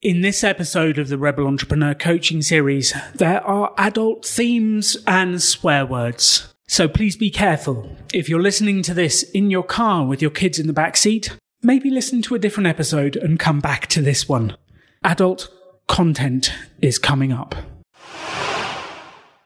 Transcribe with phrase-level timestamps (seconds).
[0.00, 5.84] In this episode of the Rebel Entrepreneur Coaching Series, there are adult themes and swear
[5.84, 6.54] words.
[6.68, 7.96] So please be careful.
[8.14, 11.36] If you're listening to this in your car with your kids in the back seat,
[11.64, 14.56] maybe listen to a different episode and come back to this one.
[15.02, 15.50] Adult
[15.88, 17.56] content is coming up.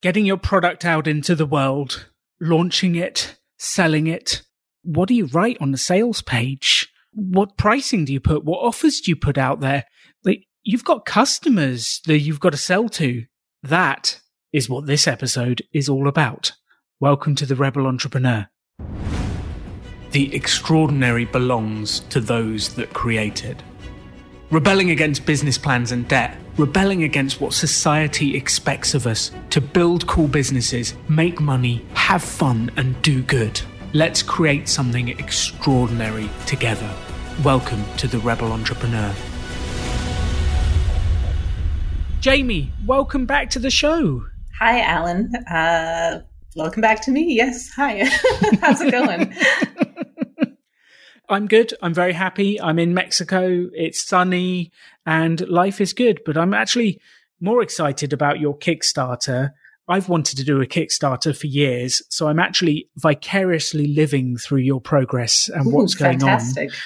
[0.02, 2.10] Getting your product out into the world,
[2.42, 4.42] launching it, selling it.
[4.82, 6.92] What do you write on the sales page?
[7.14, 8.44] What pricing do you put?
[8.44, 9.84] What offers do you put out there?
[10.24, 13.24] Like, you've got customers that you've got to sell to.
[13.64, 14.20] That
[14.52, 16.52] is what this episode is all about.
[17.00, 18.48] Welcome to the Rebel Entrepreneur.
[20.12, 23.60] The extraordinary belongs to those that create it.
[24.52, 30.06] Rebelling against business plans and debt, rebelling against what society expects of us to build
[30.06, 33.60] cool businesses, make money, have fun, and do good.
[33.92, 36.94] Let's create something extraordinary together.
[37.42, 39.12] Welcome to the Rebel Entrepreneur.
[42.22, 44.24] Jaymie, welcome back to the show.
[44.60, 45.34] Hi, Alan.
[45.50, 46.22] Uh,
[46.54, 47.34] welcome back to me.
[47.34, 47.68] Yes.
[47.74, 48.04] Hi.
[48.60, 49.34] How's it going?
[51.28, 51.74] I'm good.
[51.82, 52.60] I'm very happy.
[52.60, 53.68] I'm in Mexico.
[53.72, 54.70] It's sunny
[55.04, 57.00] and life is good, but I'm actually
[57.40, 59.50] more excited about your Kickstarter.
[59.88, 64.80] I've wanted to do a Kickstarter for years, so I'm actually vicariously living through your
[64.80, 66.70] progress and Ooh, what's going fantastic.
[66.70, 66.76] on.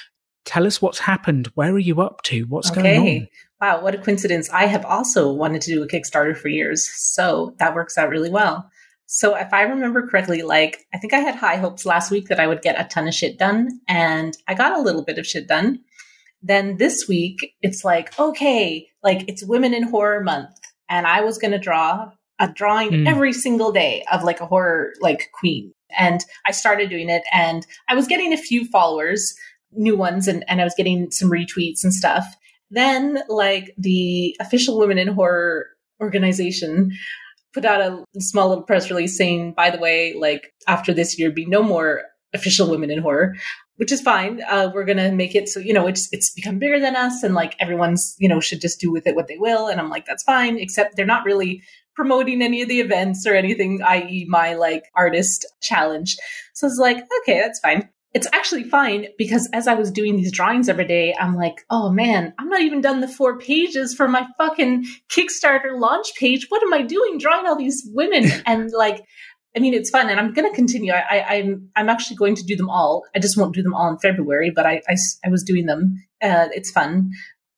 [0.45, 1.51] Tell us what's happened.
[1.53, 2.45] Where are you up to?
[2.45, 2.81] What's okay.
[2.81, 3.27] going on?
[3.59, 4.49] Wow, what a coincidence.
[4.51, 6.87] I have also wanted to do a Kickstarter for years.
[6.93, 8.69] So that works out really well.
[9.07, 12.39] So if I remember correctly, like I think I had high hopes last week that
[12.39, 15.25] I would get a ton of shit done and I got a little bit of
[15.25, 15.79] shit done.
[16.43, 20.55] Then this week it's like, okay, like it's women in horror month
[20.89, 23.07] and I was going to draw a drawing Mm.
[23.07, 25.73] every single day of like a horror like queen.
[25.97, 29.33] And I started doing it and I was getting a few followers,
[29.71, 32.25] new ones and and I was getting some retweets and stuff.
[32.69, 35.67] Then like the official women in horror
[36.01, 36.91] organization
[37.53, 41.31] put out a small little press release saying, by the way, like after this year,
[41.31, 43.35] be no more official women in horror,
[43.77, 44.41] which is fine.
[44.47, 47.33] Uh, we're gonna make it so you know it's it's become bigger than us, and
[47.33, 49.67] like everyone's you know should just do with it what they will.
[49.67, 51.63] And I'm like, that's fine, except they're not really
[51.95, 56.15] promoting any of the events or anything, i.e., my like artist challenge.
[56.53, 57.89] So it's like, okay, that's fine.
[58.13, 61.91] It's actually fine because as I was doing these drawings every day, I'm like, oh
[61.91, 66.47] man, I'm not even done the four pages for my fucking Kickstarter launch page.
[66.49, 68.25] What am I doing drawing all these women?
[68.45, 69.03] and like,
[69.55, 70.93] I mean, it's fun, and I'm going to continue.
[70.93, 73.03] I, I, I'm I'm actually going to do them all.
[73.15, 74.81] I just won't do them all in February, but I
[75.25, 75.95] I was doing them.
[76.21, 77.09] Uh, it's fun.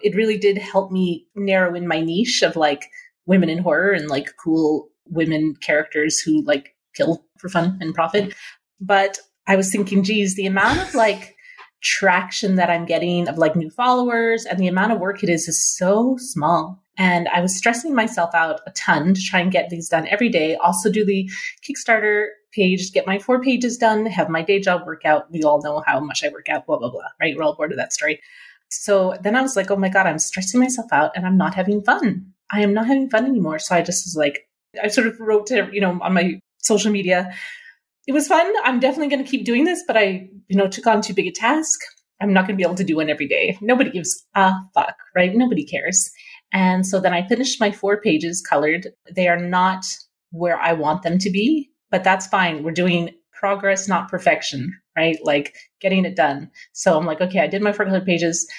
[0.02, 2.86] It really did help me narrow in my niche of like
[3.26, 8.34] women in horror and like cool women characters who like kill for fun and profit.
[8.80, 11.36] But I was thinking, geez, the amount of like
[11.82, 15.48] traction that I'm getting of like new followers and the amount of work it is
[15.48, 16.84] is so small.
[16.98, 20.30] And I was stressing myself out a ton to try and get these done every
[20.30, 20.56] day.
[20.56, 21.30] Also do the
[21.68, 25.32] Kickstarter page, get my four pages done, have my day job work out.
[25.32, 27.36] We all know how much I work out, blah, blah, blah, right?
[27.36, 28.20] We're all bored of that story.
[28.70, 31.56] So then I was like, oh my God, I'm stressing myself out and I'm not
[31.56, 32.34] having fun.
[32.52, 33.58] I am not having fun anymore.
[33.58, 34.48] So I just was like,
[34.84, 37.34] I sort of wrote to, you know, on my social media,
[38.10, 38.52] it was fun.
[38.64, 41.28] I'm definitely going to keep doing this, but I, you know, took on too big
[41.28, 41.80] a task.
[42.20, 43.56] I'm not going to be able to do one every day.
[43.62, 45.32] Nobody gives a fuck, right?
[45.36, 46.10] Nobody cares.
[46.52, 48.88] And so then I finished my four pages colored.
[49.16, 49.86] They are not
[50.32, 52.64] where I want them to be, but that's fine.
[52.64, 55.20] We're doing progress, not perfection, right?
[55.24, 56.50] Like getting it done.
[56.74, 58.50] So I'm like, okay, I did my four colored pages.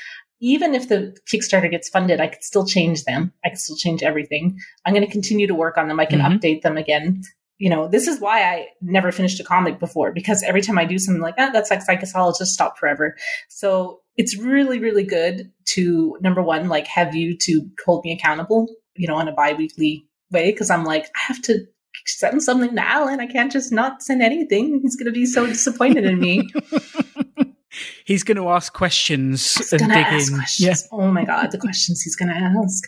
[0.40, 3.32] Even if the Kickstarter gets funded, I could still change them.
[3.44, 4.56] I could still change everything.
[4.86, 5.98] I'm going to continue to work on them.
[5.98, 6.38] I can Mhm.
[6.38, 7.22] update them again
[7.60, 10.86] you know, this is why I never finished a comic before because every time I
[10.86, 11.82] do something like that, that's like,
[12.16, 13.14] I'll just stop forever.
[13.50, 18.66] So it's really, really good to number one, like have you to hold me accountable,
[18.96, 20.50] you know, on a bi-weekly way.
[20.54, 21.66] Cause I'm like, I have to
[22.06, 23.20] send something to Alan.
[23.20, 24.80] I can't just not send anything.
[24.82, 26.48] He's going to be so disappointed in me.
[28.06, 30.38] He's going to ask questions He's and gonna dig ask in.
[30.38, 30.88] questions.
[30.90, 32.82] Oh my god, the questions he's gonna ask.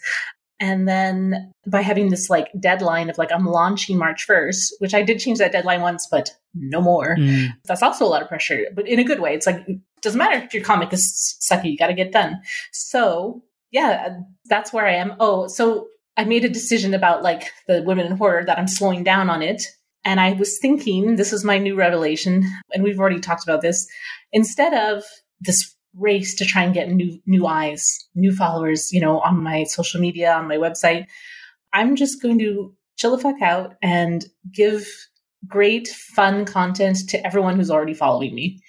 [0.62, 5.02] And then by having this like deadline of like I'm launching March 1st, which I
[5.02, 7.16] did change that deadline once, but no more.
[7.16, 7.48] Mm.
[7.64, 9.34] That's also a lot of pressure, but in a good way.
[9.34, 12.40] It's like it doesn't matter if your comic is sucky, you got to get done.
[12.70, 13.42] So
[13.72, 15.16] yeah, that's where I am.
[15.18, 19.02] Oh, so I made a decision about like the women in horror that I'm slowing
[19.02, 19.64] down on it.
[20.04, 23.88] And I was thinking, this is my new revelation, and we've already talked about this.
[24.32, 25.02] Instead of
[25.40, 29.64] this race to try and get new new eyes, new followers, you know, on my
[29.64, 31.06] social media, on my website,
[31.72, 34.86] I'm just going to chill the fuck out and give
[35.46, 38.60] great fun content to everyone who's already following me.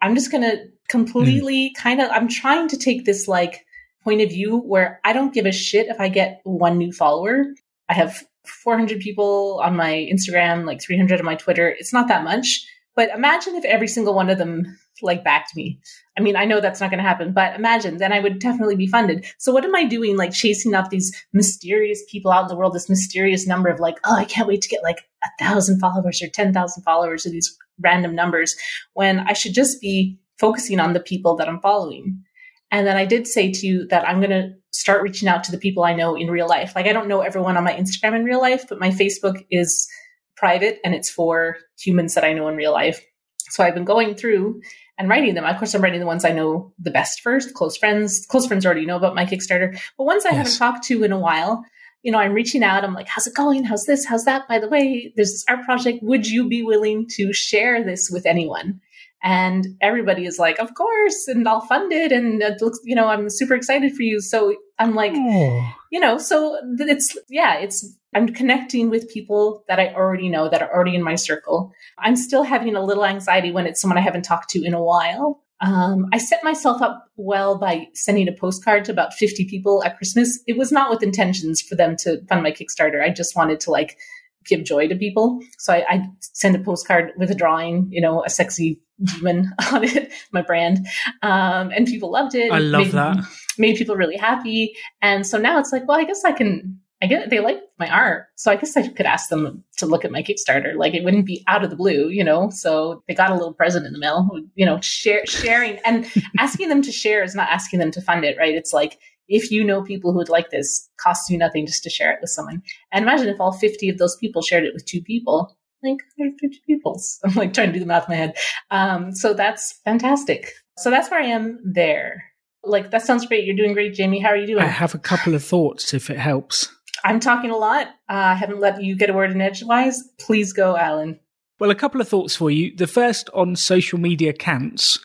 [0.00, 1.82] I'm just going to completely hmm.
[1.82, 3.64] kind of I'm trying to take this like
[4.02, 7.46] point of view where I don't give a shit if I get one new follower.
[7.88, 11.68] I have 400 people on my Instagram, like 300 on my Twitter.
[11.68, 12.66] It's not that much.
[12.96, 15.80] But imagine if every single one of them like backed me.
[16.16, 18.76] I mean, I know that's not going to happen, but imagine then I would definitely
[18.76, 19.26] be funded.
[19.38, 20.16] So what am I doing?
[20.16, 23.98] Like chasing up these mysterious people out in the world, this mysterious number of like,
[24.04, 27.56] oh, I can't wait to get like a thousand followers or 10,000 followers or these
[27.80, 28.54] random numbers
[28.92, 32.22] when I should just be focusing on the people that I'm following.
[32.70, 35.52] And then I did say to you that I'm going to start reaching out to
[35.52, 36.72] the people I know in real life.
[36.74, 39.88] Like I don't know everyone on my Instagram in real life, but my Facebook is
[40.36, 43.04] private and it's for humans that I know in real life.
[43.50, 44.60] So I've been going through
[44.98, 45.44] and writing them.
[45.44, 48.26] Of course, I'm writing the ones I know the best first, close friends.
[48.26, 50.36] Close friends already know about my Kickstarter, but ones I yes.
[50.36, 51.64] haven't talked to in a while.
[52.02, 52.84] You know, I'm reaching out.
[52.84, 53.64] I'm like, how's it going?
[53.64, 54.04] How's this?
[54.04, 54.46] How's that?
[54.46, 56.02] By the way, there's this art project.
[56.02, 58.80] Would you be willing to share this with anyone?
[59.22, 62.12] And everybody is like, of course, and I'll fund it.
[62.12, 64.20] And it looks, you know, I'm super excited for you.
[64.20, 65.72] So I'm like, oh.
[65.90, 70.62] you know, so it's, yeah, it's, I'm connecting with people that I already know that
[70.62, 71.72] are already in my circle.
[71.98, 74.82] I'm still having a little anxiety when it's someone I haven't talked to in a
[74.82, 75.42] while.
[75.60, 79.96] Um, I set myself up well by sending a postcard to about 50 people at
[79.96, 80.40] Christmas.
[80.46, 83.02] It was not with intentions for them to fund my Kickstarter.
[83.02, 83.96] I just wanted to like
[84.44, 85.40] give joy to people.
[85.58, 89.84] So I, I sent a postcard with a drawing, you know, a sexy demon on
[89.84, 90.86] it, my brand.
[91.22, 92.52] Um, and people loved it.
[92.52, 93.16] I love made, that.
[93.58, 94.74] Made people really happy.
[95.02, 97.88] And so now it's like, well, I guess I can, I get they like my
[97.88, 98.26] art.
[98.36, 100.74] So I guess I could ask them to look at my Kickstarter.
[100.76, 102.50] Like it wouldn't be out of the blue, you know?
[102.50, 106.68] So they got a little present in the mail, you know, share, sharing and asking
[106.68, 108.54] them to share is not asking them to fund it, right?
[108.54, 108.98] It's like,
[109.28, 112.18] if you know people who would like this, costs you nothing just to share it
[112.20, 112.62] with someone.
[112.92, 116.60] And imagine if all 50 of those people shared it with two people, like 150
[116.66, 117.00] people.
[117.24, 118.36] I'm like trying to do the math in my head.
[118.70, 120.52] Um, so that's fantastic.
[120.78, 122.24] So that's where I am there.
[122.62, 123.44] Like that sounds great.
[123.44, 124.22] You're doing great, Jaymie.
[124.22, 124.62] How are you doing?
[124.62, 126.74] I have a couple of thoughts if it helps.
[127.04, 127.88] I'm talking a lot.
[128.08, 130.02] Uh, I haven't let you get a word in edgewise.
[130.18, 131.20] Please go, Alan.
[131.60, 132.74] Well, a couple of thoughts for you.
[132.74, 134.98] The first on social media counts.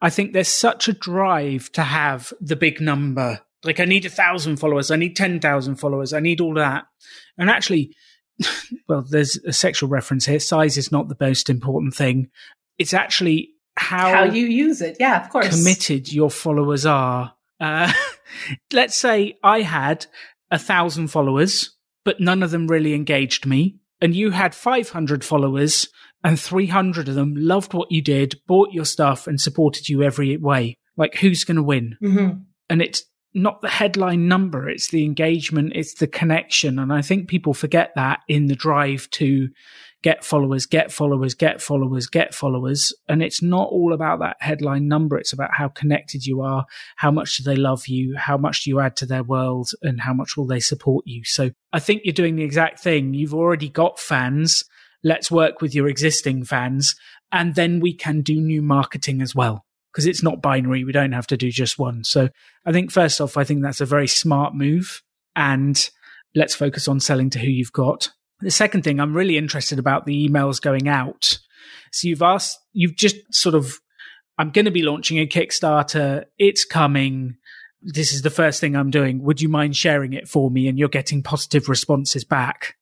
[0.00, 3.40] I think there's such a drive to have the big number.
[3.64, 4.90] Like, I need a thousand followers.
[4.90, 6.12] I need 10,000 followers.
[6.12, 6.84] I need all that.
[7.36, 7.96] And actually,
[8.88, 10.38] well, there's a sexual reference here.
[10.38, 12.30] Size is not the most important thing.
[12.78, 14.98] It's actually how, how you use it.
[15.00, 15.48] Yeah, of course.
[15.48, 17.34] Committed your followers are.
[17.58, 17.92] Uh,
[18.72, 20.06] let's say I had
[20.50, 23.76] a thousand followers, but none of them really engaged me.
[24.00, 25.88] And you had 500 followers
[26.22, 30.36] and 300 of them loved what you did, bought your stuff and supported you every
[30.36, 30.76] way.
[30.96, 31.96] Like who's going to win?
[32.02, 32.38] Mm-hmm.
[32.70, 33.04] And it's
[33.34, 36.78] not the headline number, it's the engagement, it's the connection.
[36.78, 39.48] And I think people forget that in the drive to
[40.02, 42.92] get followers, get followers, get followers, get followers.
[43.08, 45.18] And it's not all about that headline number.
[45.18, 46.66] It's about how connected you are,
[46.96, 50.00] how much do they love you, how much do you add to their world, and
[50.00, 51.24] how much will they support you.
[51.24, 53.14] So I think you're doing the exact thing.
[53.14, 54.64] You've already got fans.
[55.02, 56.94] Let's work with your existing fans.
[57.32, 60.84] And then we can do new marketing as well because it's not binary.
[60.84, 62.04] We don't have to do just one.
[62.04, 62.28] So
[62.64, 65.02] I think first off, I think that's a very smart move
[65.34, 65.90] and
[66.34, 68.10] let's focus on selling to who you've got.
[68.40, 71.38] The second thing I'm really interested about the emails going out.
[71.92, 73.78] So you've asked, you've just sort of,
[74.38, 76.24] I'm going to be launching a Kickstarter.
[76.38, 77.36] It's coming.
[77.82, 79.22] This is the first thing I'm doing.
[79.22, 80.68] Would you mind sharing it for me?
[80.68, 82.76] And you're getting positive responses back.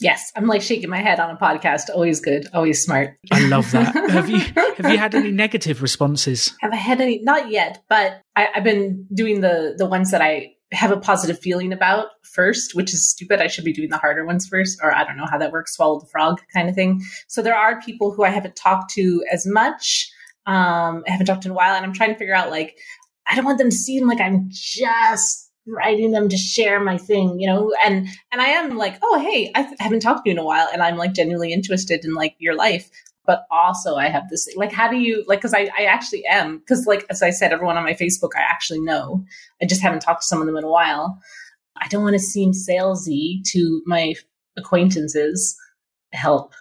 [0.00, 1.88] Yes, I'm like shaking my head on a podcast.
[1.94, 3.16] Always good, always smart.
[3.30, 3.94] I love that.
[4.10, 6.52] have you have you had any negative responses?
[6.60, 7.20] Have I had any?
[7.22, 11.38] Not yet, but I, I've been doing the the ones that I have a positive
[11.38, 13.40] feeling about first, which is stupid.
[13.40, 15.74] I should be doing the harder ones first, or I don't know how that works,
[15.74, 17.02] swallow the frog kind of thing.
[17.28, 20.10] So there are people who I haven't talked to as much.
[20.46, 22.76] Um, I haven't talked in a while, and I'm trying to figure out like
[23.26, 27.40] I don't want them to seem like I'm just writing them to share my thing,
[27.40, 30.38] you know, and and I am like, oh hey, I haven't talked to you in
[30.38, 32.90] a while, and I'm like genuinely interested in like your life,
[33.26, 35.40] but also I have this like, how do you like?
[35.40, 38.42] Because I I actually am because like as I said, everyone on my Facebook I
[38.42, 39.24] actually know.
[39.62, 41.18] I just haven't talked to some of them in a while.
[41.80, 44.14] I don't want to seem salesy to my
[44.56, 45.56] acquaintances.
[46.12, 46.54] Help,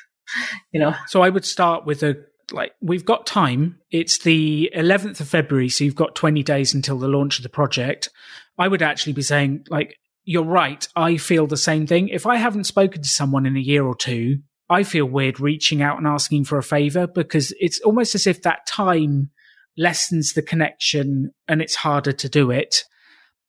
[0.72, 0.94] you know.
[1.06, 2.16] So I would start with a
[2.50, 3.78] like we've got time.
[3.90, 7.48] It's the 11th of February, so you've got 20 days until the launch of the
[7.48, 8.10] project.
[8.58, 10.86] I would actually be saying like you're right.
[10.94, 12.08] I feel the same thing.
[12.08, 14.38] If I haven't spoken to someone in a year or two,
[14.72, 18.42] I feel weird reaching out and asking for a favor because it's almost as if
[18.42, 19.30] that time
[19.76, 22.84] lessens the connection and it's harder to do it.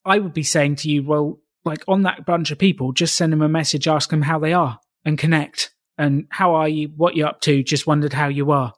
[0.03, 3.31] I would be saying to you, well, like on that bunch of people, just send
[3.31, 5.73] them a message, ask them how they are and connect.
[5.97, 6.91] And how are you?
[6.97, 7.63] What you're up to?
[7.63, 8.73] Just wondered how you are.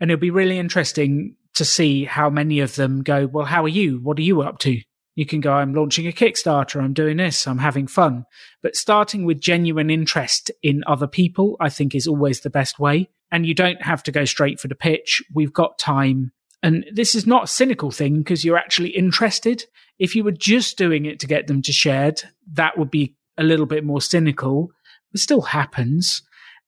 [0.00, 3.68] And it'll be really interesting to see how many of them go, Well, how are
[3.68, 4.00] you?
[4.02, 4.80] What are you up to?
[5.14, 8.26] You can go, I'm launching a Kickstarter, I'm doing this, I'm having fun.
[8.62, 13.10] But starting with genuine interest in other people, I think is always the best way.
[13.30, 15.22] And you don't have to go straight for the pitch.
[15.32, 16.32] We've got time.
[16.62, 19.64] And this is not a cynical thing because you're actually interested.
[19.98, 23.44] If you were just doing it to get them to shared, that would be a
[23.44, 24.70] little bit more cynical.
[25.12, 26.22] It still happens,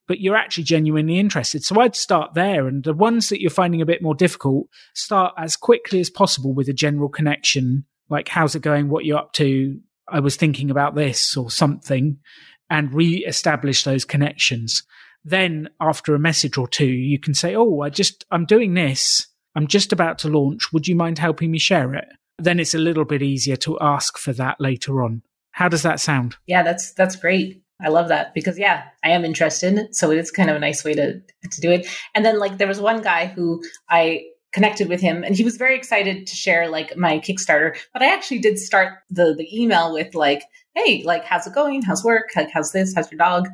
[0.06, 1.64] but you're actually genuinely interested.
[1.64, 2.68] So I'd start there.
[2.68, 6.52] And the ones that you're finding a bit more difficult, start as quickly as possible
[6.52, 8.88] with a general connection like how's it going?
[8.88, 9.78] What you're up to?
[10.08, 12.18] I was thinking about this or something
[12.70, 14.82] and re-establish those connections.
[15.24, 19.26] Then after a message or two you can say oh i just i'm doing this.
[19.54, 20.72] I'm just about to launch.
[20.72, 22.04] Would you mind helping me share it?
[22.38, 25.22] Then it's a little bit easier to ask for that later on.
[25.52, 26.36] How does that sound?
[26.46, 27.62] Yeah that's that's great.
[27.82, 29.94] I love that because yeah, I am interested.
[29.94, 31.86] So it's kind of a nice way to to do it.
[32.14, 34.24] And then like there was one guy who I
[34.56, 37.76] connected with him and he was very excited to share like my Kickstarter.
[37.92, 40.44] But I actually did start the the email with like,
[40.74, 41.82] hey, like how's it going?
[41.82, 42.30] How's work?
[42.34, 42.94] Like, how's this?
[42.94, 43.48] How's your dog?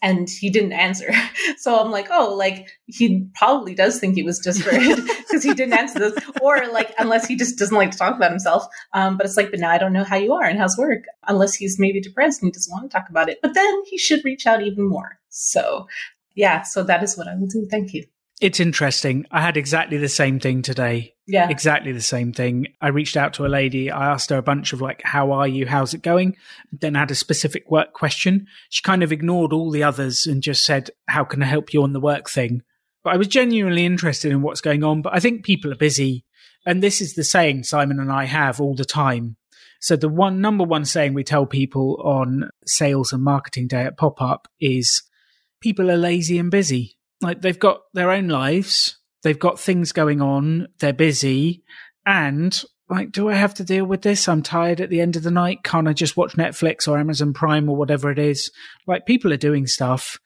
[0.00, 1.12] And he didn't answer.
[1.58, 5.54] So I'm like, oh, like he probably does think it was just for because he
[5.54, 6.14] didn't answer this.
[6.42, 8.66] Or like unless he just doesn't like to talk about himself.
[8.92, 11.04] Um, but it's like, but now I don't know how you are and how's work.
[11.26, 13.38] Unless he's maybe depressed and he doesn't want to talk about it.
[13.40, 15.18] But then he should reach out even more.
[15.30, 15.86] So
[16.34, 17.66] yeah, so that is what I will do.
[17.70, 18.04] Thank you.
[18.40, 19.26] It's interesting.
[19.30, 21.14] I had exactly the same thing today.
[21.26, 21.48] Yeah.
[21.48, 22.66] Exactly the same thing.
[22.80, 23.90] I reached out to a lady.
[23.90, 25.66] I asked her a bunch of like, how are you?
[25.66, 26.36] How's it going?
[26.72, 28.46] Then I had a specific work question.
[28.70, 31.82] She kind of ignored all the others and just said, how can I help you
[31.82, 32.62] on the work thing?
[33.04, 35.00] But I was genuinely interested in what's going on.
[35.00, 36.24] But I think people are busy.
[36.66, 39.36] And this is the saying Simon and I have all the time.
[39.80, 43.96] So the one number one saying we tell people on sales and marketing day at
[43.96, 45.02] pop up is
[45.60, 50.20] people are lazy and busy like they've got their own lives, they've got things going
[50.20, 51.62] on, they're busy,
[52.06, 54.28] and like, do I have to deal with this?
[54.28, 55.64] I'm tired at the end of the night.
[55.64, 58.50] Can't I just watch Netflix or Amazon Prime or whatever it is?
[58.86, 60.18] Like, people are doing stuff.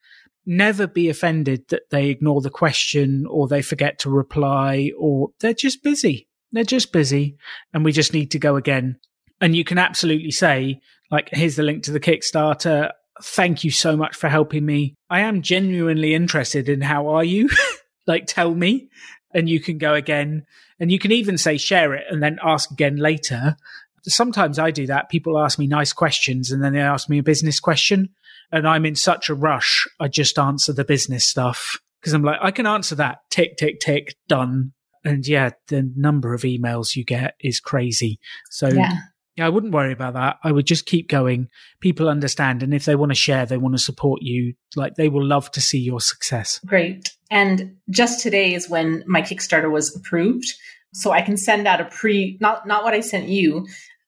[0.45, 5.55] Never be offended that they ignore the question or they forget to reply or they're
[5.55, 6.29] just busy.
[6.51, 7.37] They're just busy
[7.73, 8.99] and we just need to go again.
[9.41, 10.81] And you can absolutely say,
[11.11, 12.91] like, here's the link to the Kickstarter
[13.23, 14.95] thank you so much for helping me.
[15.11, 17.49] I am genuinely interested in how are you?
[18.07, 18.89] like, tell me.
[19.35, 20.45] And you can go again.
[20.81, 23.57] And you can even say share it and then ask again later.
[24.05, 25.11] Sometimes I do that.
[25.11, 28.11] People ask me nice questions and then they ask me a business question.
[28.51, 29.87] And I'm in such a rush.
[30.01, 33.19] I just answer the business stuff because I'm like, I can answer that.
[33.31, 34.73] Tick, tick, tick, done.
[35.05, 38.19] And yeah, the number of emails you get is crazy.
[38.51, 38.97] So yeah.
[39.39, 40.39] Yeah, I wouldn't worry about that.
[40.43, 41.49] I would just keep going.
[41.81, 42.65] People understand.
[42.65, 45.49] And if they want to share, they want to support you, like they will love
[45.53, 46.59] to see your success.
[46.67, 47.17] Great.
[47.31, 50.53] And just today is when my Kickstarter was approved.
[50.93, 53.65] So I can send out a pre, not, not what I sent you,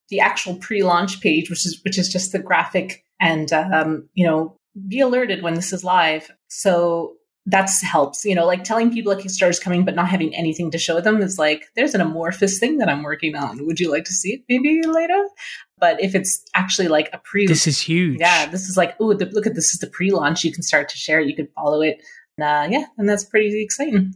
[0.09, 4.57] the actual pre-launch page, which is, which is just the graphic and, um, you know,
[4.89, 6.29] be alerted when this is live.
[6.49, 7.15] So
[7.47, 8.25] that's helps.
[8.25, 11.01] You know, like telling people a Kickstarter is coming, but not having anything to show
[11.01, 13.65] them is like, there's an amorphous thing that I'm working on.
[13.67, 15.27] Would you like to see it maybe later?
[15.79, 18.21] But if it's actually like a pre, this is huge.
[18.21, 20.45] Yeah, this is like, oh, look at this is the pre-launch.
[20.45, 21.29] You can start to share it.
[21.29, 21.97] You can follow it.
[22.37, 24.15] And, uh, yeah, and that's pretty exciting.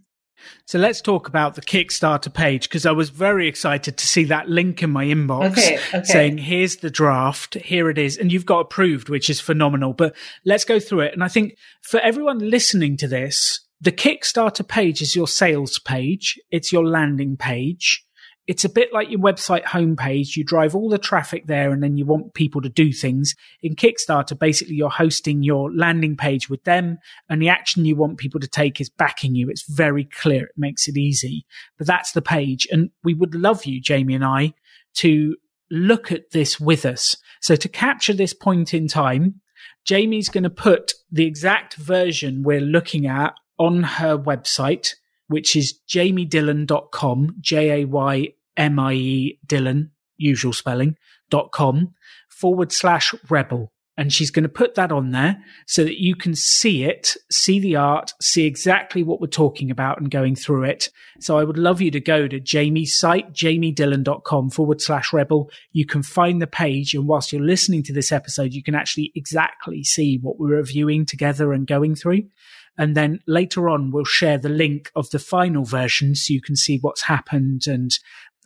[0.66, 4.48] So let's talk about the Kickstarter page because I was very excited to see that
[4.48, 6.04] link in my inbox okay, okay.
[6.04, 8.16] saying, here's the draft, here it is.
[8.16, 9.92] And you've got approved, which is phenomenal.
[9.92, 10.14] But
[10.44, 11.12] let's go through it.
[11.12, 16.38] And I think for everyone listening to this, the Kickstarter page is your sales page.
[16.50, 18.03] It's your landing page
[18.46, 20.36] it's a bit like your website homepage.
[20.36, 23.34] You drive all the traffic there and then you want people to do things.
[23.62, 26.98] In Kickstarter, basically you're hosting your landing page with them
[27.28, 29.48] and the action you want people to take is backing you.
[29.48, 30.44] It's very clear.
[30.44, 31.46] It makes it easy,
[31.78, 32.66] but that's the page.
[32.70, 34.52] And we would love you, Jaymie and I,
[34.96, 35.36] to
[35.70, 37.16] look at this with us.
[37.40, 39.40] So to capture this point in time,
[39.88, 44.94] Jaymie's going to put the exact version we're looking at on her website
[45.28, 50.96] which is jaymiedillon.com, J A Y M I E Dillon, usual spelling,
[51.30, 51.94] dot com
[52.28, 53.72] forward slash rebel.
[53.96, 55.36] And she's going to put that on there
[55.68, 60.00] so that you can see it, see the art, see exactly what we're talking about
[60.00, 60.90] and going through it.
[61.20, 65.48] So I would love you to go to Jaymie's site, jaymiedillon.com forward slash rebel.
[65.70, 66.92] You can find the page.
[66.94, 71.06] And whilst you're listening to this episode, you can actually exactly see what we're reviewing
[71.06, 72.22] together and going through.
[72.76, 76.56] And then later on, we'll share the link of the final version so you can
[76.56, 77.66] see what's happened.
[77.66, 77.96] And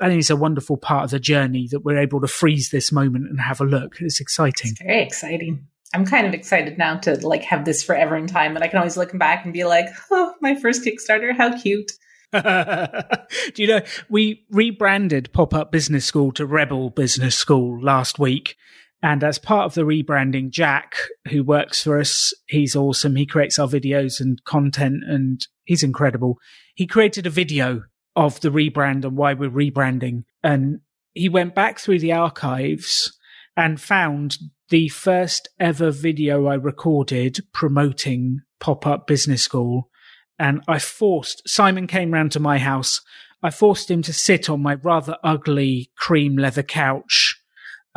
[0.01, 2.93] I think it's a wonderful part of the journey that we're able to freeze this
[2.93, 3.97] moment and have a look.
[4.01, 4.73] It's exciting.
[4.73, 5.67] It's very exciting.
[5.95, 8.79] I'm kind of excited now to like have this forever in time, and I can
[8.79, 11.93] always look back and be like, "Oh, my first Kickstarter, how cute!"
[12.33, 13.81] Do you know
[14.11, 18.57] we rebranded Pop Up Business School to Rebel Business School last week?
[19.03, 20.97] And as part of the rebranding, Jack,
[21.31, 23.15] who works for us, he's awesome.
[23.15, 26.39] He creates our videos and content and he's incredible.
[26.75, 27.83] He created a video
[28.17, 30.25] of the rebrand and why we're rebranding.
[30.43, 30.81] And
[31.15, 33.17] he went back through the archives
[33.57, 34.39] and found
[34.71, 39.91] the first ever video I recorded promoting Pop Up Business School.
[40.39, 43.01] And I forced, Simon came round to my house.
[43.43, 47.38] I forced him to sit on my rather ugly cream leather couch.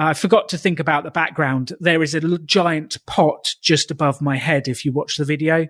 [0.08, 1.74] I forgot to think about the background.
[1.80, 5.68] There is a giant pot just above my head if you watch the video.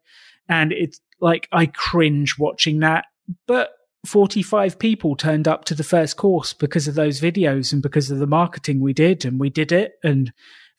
[0.48, 3.06] And it's like, I cringe watching that.
[3.48, 3.72] But
[4.06, 8.20] 45 people turned up to the first course because of those videos and because of
[8.20, 9.26] the marketing we did.
[9.26, 9.94] And we did it.
[10.04, 10.32] And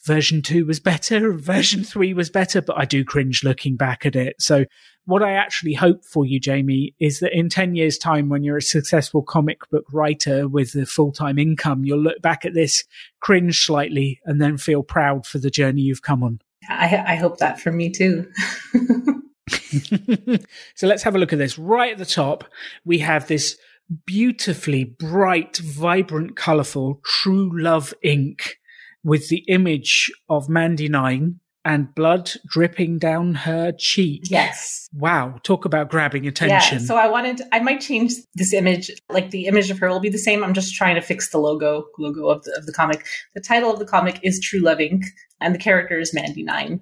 [0.05, 4.17] version two was better, version three was better, but I do cringe looking back at
[4.17, 4.37] it.
[4.41, 4.65] So
[5.05, 8.57] what I actually hope for you, Jaymie, is that in 10 years time, when you're
[8.57, 12.85] a successful comic book writer with a full time income, you'll look back at this,
[13.21, 16.41] cringe slightly, and then feel proud for the journey you've come on.
[16.69, 18.31] I, I hope that for me too.
[20.75, 21.59] so let's have a look at this.
[21.59, 22.45] Right at the top,
[22.85, 23.57] we have this
[24.07, 28.53] beautifully bright, vibrant, colorful True Love Inc
[29.05, 34.25] with the image of Mandy Nine and blood dripping down her cheek.
[34.29, 34.89] Yes.
[34.93, 35.37] Wow.
[35.45, 36.79] Talk about grabbing attention.
[36.79, 36.85] Yeah.
[36.85, 38.91] So I wanted, I might change this image.
[39.09, 40.43] Like the image of her will be the same.
[40.43, 43.07] I'm just trying to fix the logo, logo of the, of the comic.
[43.35, 45.05] The title of the comic is True Love Inc
[45.41, 46.81] and the character is Mandy Nine.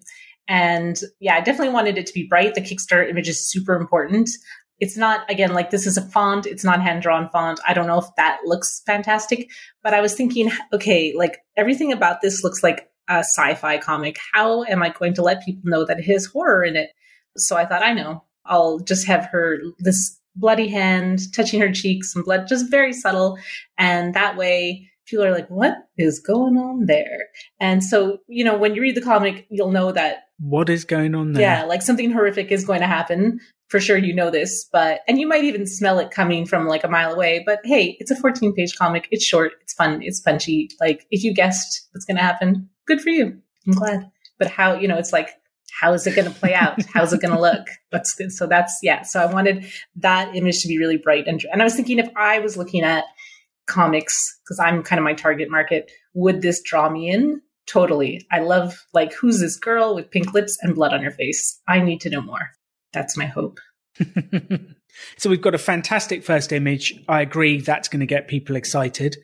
[0.49, 2.55] And yeah, I definitely wanted it to be bright.
[2.55, 4.31] The Kickstarter image is super important.
[4.81, 6.47] It's not, again, like this is a font.
[6.47, 7.61] It's not hand drawn font.
[7.69, 9.51] I don't know if that looks fantastic,
[9.83, 14.19] but I was thinking, okay, like everything about this looks like a sci-fi comic.
[14.33, 16.91] How am I going to let people know that it has horror in it?
[17.37, 22.15] So I thought, I know, I'll just have her this bloody hand touching her cheeks
[22.15, 23.39] and blood, just very subtle,
[23.79, 28.57] and that way people are like, "What is going on there?" And so, you know,
[28.57, 31.43] when you read the comic, you'll know that what is going on there.
[31.43, 33.41] Yeah, like something horrific is going to happen.
[33.71, 36.83] For sure, you know this, but and you might even smell it coming from like
[36.83, 37.43] a mile away.
[37.47, 39.07] But hey, it's a 14 page comic.
[39.11, 39.53] It's short.
[39.63, 40.03] It's fun.
[40.03, 40.71] It's punchy.
[40.81, 43.39] Like if you guessed what's going to happen, good for you.
[43.67, 44.11] I'm glad.
[44.39, 45.31] But how, you know, it's like,
[45.81, 46.83] how is it going to play out?
[46.93, 47.69] How's it going to look?
[47.93, 48.33] That's good.
[48.33, 49.03] So that's, yeah.
[49.03, 49.65] So I wanted
[49.97, 51.29] that image to be really bright.
[51.29, 53.05] And, and I was thinking if I was looking at
[53.67, 57.41] comics, because I'm kind of my target market, would this draw me in?
[57.67, 58.27] Totally.
[58.33, 61.61] I love, like, who's this girl with pink lips and blood on her face?
[61.69, 62.51] I need to know more.
[62.93, 63.61] That's my hope.
[65.19, 66.95] so we've got a fantastic first image.
[67.09, 69.17] I agree that's going to get people excited.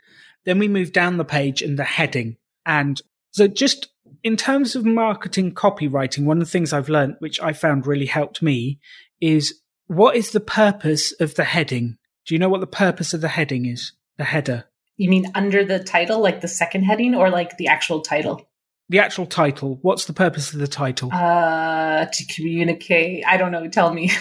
[0.45, 2.37] Then we move down the page and the heading.
[2.65, 3.01] And
[3.33, 3.89] so just
[4.23, 8.07] in terms of marketing copywriting, one of the things I've learned, which I found really
[8.07, 8.79] helped me,
[9.21, 11.97] is what is the purpose of the heading?
[12.27, 13.93] Do you know what the purpose of the heading is?
[14.19, 14.65] The header.
[14.97, 18.49] You mean under the title, like the second heading, or like the actual title?
[18.89, 19.79] The actual title.
[19.83, 21.11] What's the purpose of the title?
[21.13, 23.25] Uh, to communicate.
[23.27, 23.69] I don't know.
[23.69, 24.13] Tell me.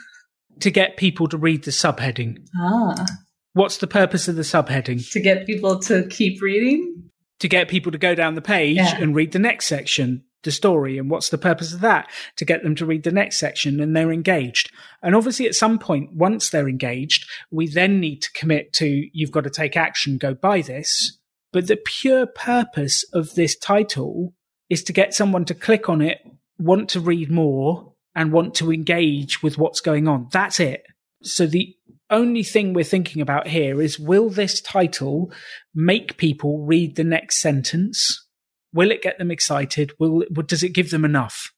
[0.60, 2.46] to get people to read the subheading.
[2.58, 3.06] Ah.
[3.54, 5.10] What's the purpose of the subheading?
[5.12, 7.10] To get people to keep reading?
[7.40, 8.96] to get people to go down the page yeah.
[8.96, 10.98] and read the next section, the story.
[10.98, 12.10] And what's the purpose of that?
[12.36, 14.70] To get them to read the next section and they're engaged.
[15.02, 19.30] And obviously, at some point, once they're engaged, we then need to commit to you've
[19.30, 21.18] got to take action, go buy this.
[21.54, 24.34] But the pure purpose of this title
[24.68, 26.18] is to get someone to click on it,
[26.58, 30.26] want to read more, and want to engage with what's going on.
[30.32, 30.82] That's it.
[31.22, 31.76] So the
[32.10, 35.30] only thing we're thinking about here is will this title
[35.72, 38.26] make people read the next sentence?
[38.72, 39.92] Will it get them excited?
[40.00, 41.52] Will does it give them enough?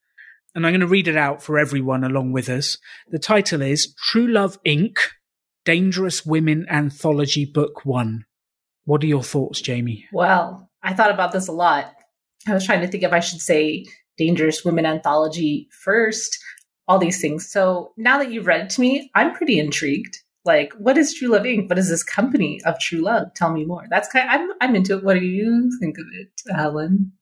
[0.55, 2.77] And I'm going to read it out for everyone along with us.
[3.09, 4.99] The title is True Love Inc.
[5.65, 8.27] Dangerous Women Anthology Book One.
[8.87, 10.05] What are your thoughts, Jaymie?
[10.13, 11.93] Well, I thought about this a lot.
[12.49, 13.85] I was trying to think if I should say
[14.17, 16.39] Dangerous Women Anthology first,
[16.89, 17.51] all these things.
[17.51, 21.29] So now that you've read it to me, I'm pretty intrigued like what is true
[21.29, 24.33] love inc what is this company of true love tell me more that's kind of,
[24.33, 27.13] I'm, I'm into it what do you think of it Alan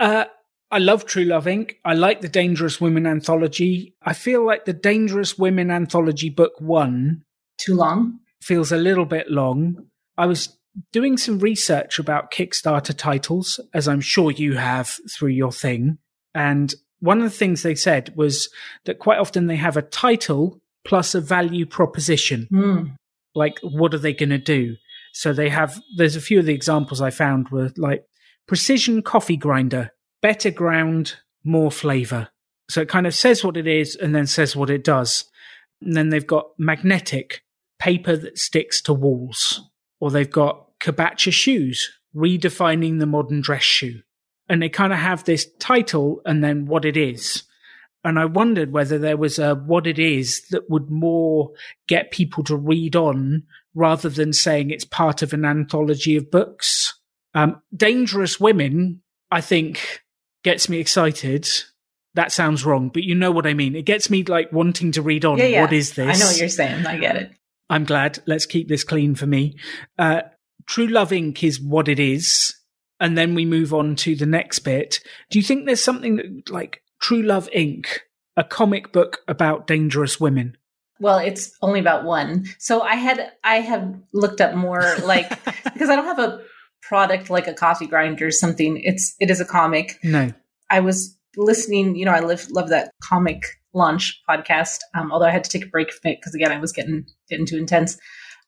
[0.00, 0.24] uh
[0.72, 1.74] I love True Love Inc.
[1.84, 3.94] I like the Dangerous Women anthology.
[4.02, 7.24] I feel like the Dangerous Women anthology book one
[7.58, 9.88] too long feels a little bit long.
[10.16, 10.56] I was
[10.92, 15.98] doing some research about Kickstarter titles, as I'm sure you have through your thing.
[16.34, 18.48] And one of the things they said was
[18.84, 22.48] that quite often they have a title plus a value proposition.
[22.52, 22.96] Mm.
[23.34, 24.76] Like, what are they going to do?
[25.12, 28.04] So they have, there's a few of the examples I found were like
[28.46, 32.28] precision coffee grinder, better ground, more flavor.
[32.70, 35.24] So it kind of says what it is and then says what it does.
[35.82, 37.42] And then they've got magnetic,
[37.78, 39.68] paper that sticks to walls.
[40.00, 44.02] Or they've got Kabacha shoes, redefining the modern dress shoe.
[44.48, 47.44] And they kind of have this title and then what it is.
[48.04, 51.52] And I wondered whether there was a what it is that would more
[51.86, 56.98] get people to read on rather than saying it's part of an anthology of books.
[57.34, 60.02] Um, Dangerous Women, I think,
[60.42, 61.48] gets me excited.
[62.14, 63.76] That sounds wrong, but you know what I mean.
[63.76, 65.38] It gets me like wanting to read on.
[65.38, 65.60] Yeah, yeah.
[65.62, 66.16] What is this?
[66.16, 66.84] I know what you're saying.
[66.84, 67.30] I get it.
[67.70, 68.18] I'm glad.
[68.26, 69.56] Let's keep this clean for me.
[69.98, 70.22] Uh,
[70.66, 71.42] True Love Inc.
[71.42, 72.54] is what it is.
[73.00, 75.00] And then we move on to the next bit.
[75.30, 77.86] Do you think there's something that, like True Love Inc.,
[78.36, 80.56] a comic book about dangerous women?
[81.00, 82.44] Well, it's only about one.
[82.58, 85.28] So I had I have looked up more like
[85.64, 86.40] because I don't have a
[86.80, 88.80] product like a coffee grinder or something.
[88.82, 89.98] It's it is a comic.
[90.04, 90.32] No.
[90.70, 93.42] I was listening, you know, I live, love that comic
[93.74, 94.78] launch podcast.
[94.94, 97.06] Um, although I had to take a break from it because again, I was getting
[97.28, 97.98] getting too intense.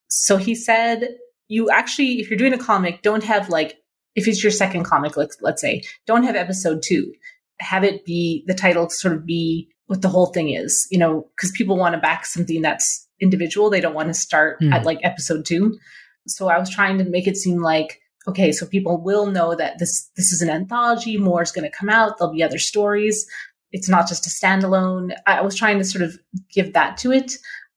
[0.09, 1.09] So he said,
[1.49, 3.79] you actually, if you're doing a comic, don't have like
[4.15, 7.13] if it's your second comic, let's let's say, don't have episode two.
[7.61, 11.29] Have it be the title sort of be what the whole thing is, you know,
[11.37, 13.71] because people want to back something that's individual.
[13.71, 14.73] They don't want to start mm.
[14.73, 15.79] at like episode two.
[16.27, 19.79] So I was trying to make it seem like okay, so people will know that
[19.79, 21.19] this this is an anthology.
[21.19, 22.19] More is going to come out.
[22.19, 23.27] There'll be other stories.
[23.73, 25.15] It's not just a standalone.
[25.27, 26.17] I was trying to sort of
[26.53, 27.33] give that to it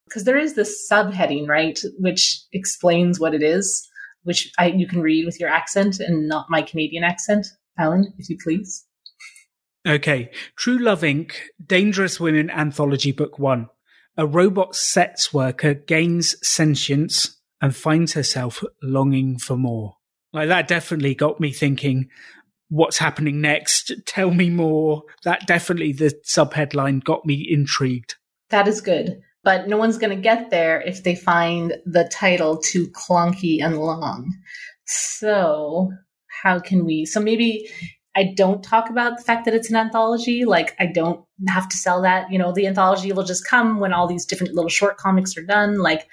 [0.08, 3.88] because there is this subheading, right, which explains what it is,
[4.24, 8.30] which I, you can read with your accent and not my Canadian accent, Alan, if
[8.30, 8.86] you please.
[9.88, 11.34] Okay, True Love Inc.
[11.66, 13.70] Dangerous Women Anthology Book One.
[14.18, 19.96] A robot sex worker gains sentience and finds herself longing for more.
[20.34, 22.10] Like that definitely got me thinking,
[22.70, 23.92] what's happening next?
[24.06, 25.04] Tell me more.
[25.24, 28.16] That definitely, the subheadline got me intrigued.
[28.50, 29.22] That is good.
[29.48, 33.78] But no one's going to get there if they find the title too clunky and
[33.78, 34.36] long.
[34.86, 35.94] So,
[36.44, 37.06] how can we?
[37.06, 37.70] So, maybe
[38.14, 40.44] I don't talk about the fact that it's an anthology.
[40.44, 42.30] Like, I don't have to sell that.
[42.30, 45.46] You know, the anthology will just come when all these different little short comics are
[45.46, 45.78] done.
[45.78, 46.10] Like,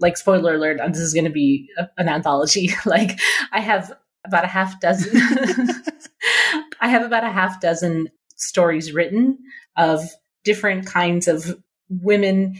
[0.00, 2.70] like spoiler alert, uh, this is going to be a, an anthology.
[2.86, 3.20] like,
[3.52, 3.92] I have
[4.24, 5.14] about a half dozen.
[6.80, 9.36] I have about a half dozen stories written
[9.76, 10.00] of
[10.42, 11.54] different kinds of
[11.90, 12.54] women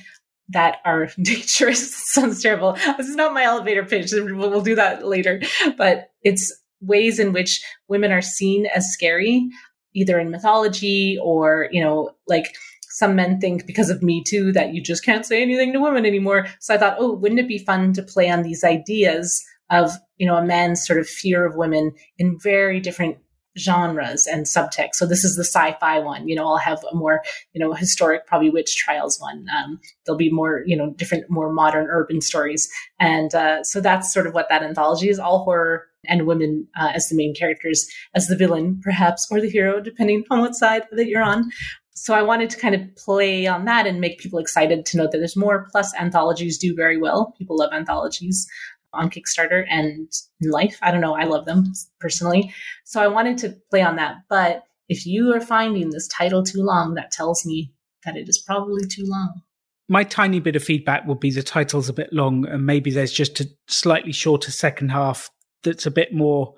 [0.50, 1.94] that are dangerous.
[2.12, 2.72] sounds terrible.
[2.96, 4.12] This is not my elevator pitch.
[4.12, 5.42] We'll do that later.
[5.76, 9.48] But it's ways in which women are seen as scary,
[9.94, 12.54] either in mythology or, you know, like
[12.90, 16.06] some men think because of Me Too that you just can't say anything to women
[16.06, 16.46] anymore.
[16.60, 20.26] So I thought, oh, wouldn't it be fun to play on these ideas of, you
[20.26, 23.18] know, a man's sort of fear of women in very different
[23.58, 24.94] genres and subtext.
[24.94, 26.28] So this is the sci-fi one.
[26.28, 29.46] You know, I'll have a more, you know, historic, probably witch trials one.
[29.56, 32.68] Um, there'll be more, you know, different, more modern urban stories.
[32.98, 36.92] And uh, so that's sort of what that anthology is: all horror and women uh,
[36.94, 40.84] as the main characters, as the villain, perhaps, or the hero, depending on what side
[40.92, 41.50] that you're on.
[41.94, 45.08] So I wanted to kind of play on that and make people excited to know
[45.10, 45.66] that there's more.
[45.72, 47.34] Plus, anthologies do very well.
[47.36, 48.46] People love anthologies
[48.92, 50.10] on Kickstarter and
[50.42, 50.78] life.
[50.82, 51.14] I don't know.
[51.14, 52.52] I love them personally.
[52.84, 54.16] So I wanted to play on that.
[54.28, 57.72] But if you are finding this title too long, that tells me
[58.04, 59.42] that it is probably too long.
[59.88, 63.12] My tiny bit of feedback would be the title's a bit long, and maybe there's
[63.12, 65.30] just a slightly shorter second half
[65.62, 66.54] that's a bit more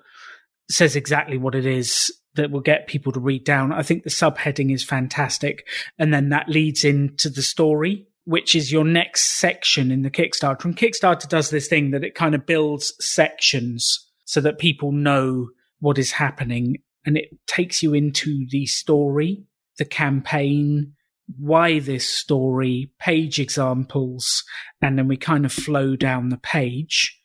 [0.69, 3.73] says exactly what it is that will get people to read down.
[3.73, 5.67] I think the subheading is fantastic.
[5.99, 10.65] And then that leads into the story which is your next section in the Kickstarter.
[10.65, 15.49] And Kickstarter does this thing that it kind of builds sections so that people know
[15.79, 19.43] what is happening and it takes you into the story,
[19.77, 20.93] the campaign,
[21.37, 24.43] why this story, page examples,
[24.81, 27.17] and then we kind of flow down the page.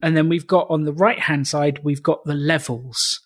[0.00, 3.20] And then we've got on the right hand side, we've got the levels,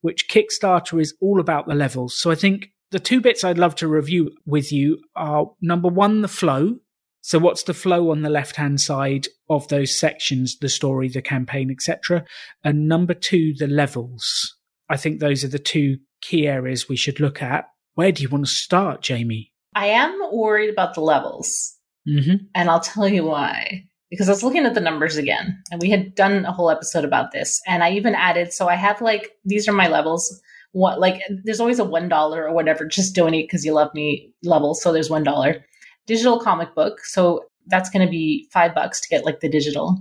[0.00, 2.18] which Kickstarter is all about the levels.
[2.18, 6.22] So I think the two bits I'd love to review with you are number one,
[6.22, 6.76] the flow.
[7.20, 11.22] So what's the flow on the left hand side of those sections, the story, the
[11.22, 12.24] campaign, etc.
[12.62, 14.56] And number two, the levels.
[14.88, 17.64] I think those are the two key areas we should look at.
[17.94, 19.50] Where do you want to start, Jaymie?
[19.74, 21.74] I am worried about the levels.
[22.08, 22.46] Mm-hmm.
[22.54, 23.88] And I'll tell you why.
[24.10, 27.04] Because I was looking at the numbers again, and we had done a whole episode
[27.04, 27.60] about this.
[27.66, 30.40] And I even added, so I have like, these are my levels
[30.72, 34.30] what like there's always a one dollar or whatever just donate because you love me
[34.42, 35.64] level so there's one dollar
[36.06, 39.98] digital comic book so that's going to be five bucks to get like the digital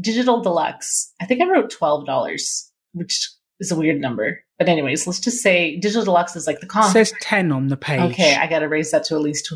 [0.00, 3.28] digital deluxe i think i wrote twelve dollars which
[3.60, 6.92] is a weird number but anyways let's just say digital deluxe is like the comic
[6.92, 9.52] says 10 on the page okay i gotta raise that to at least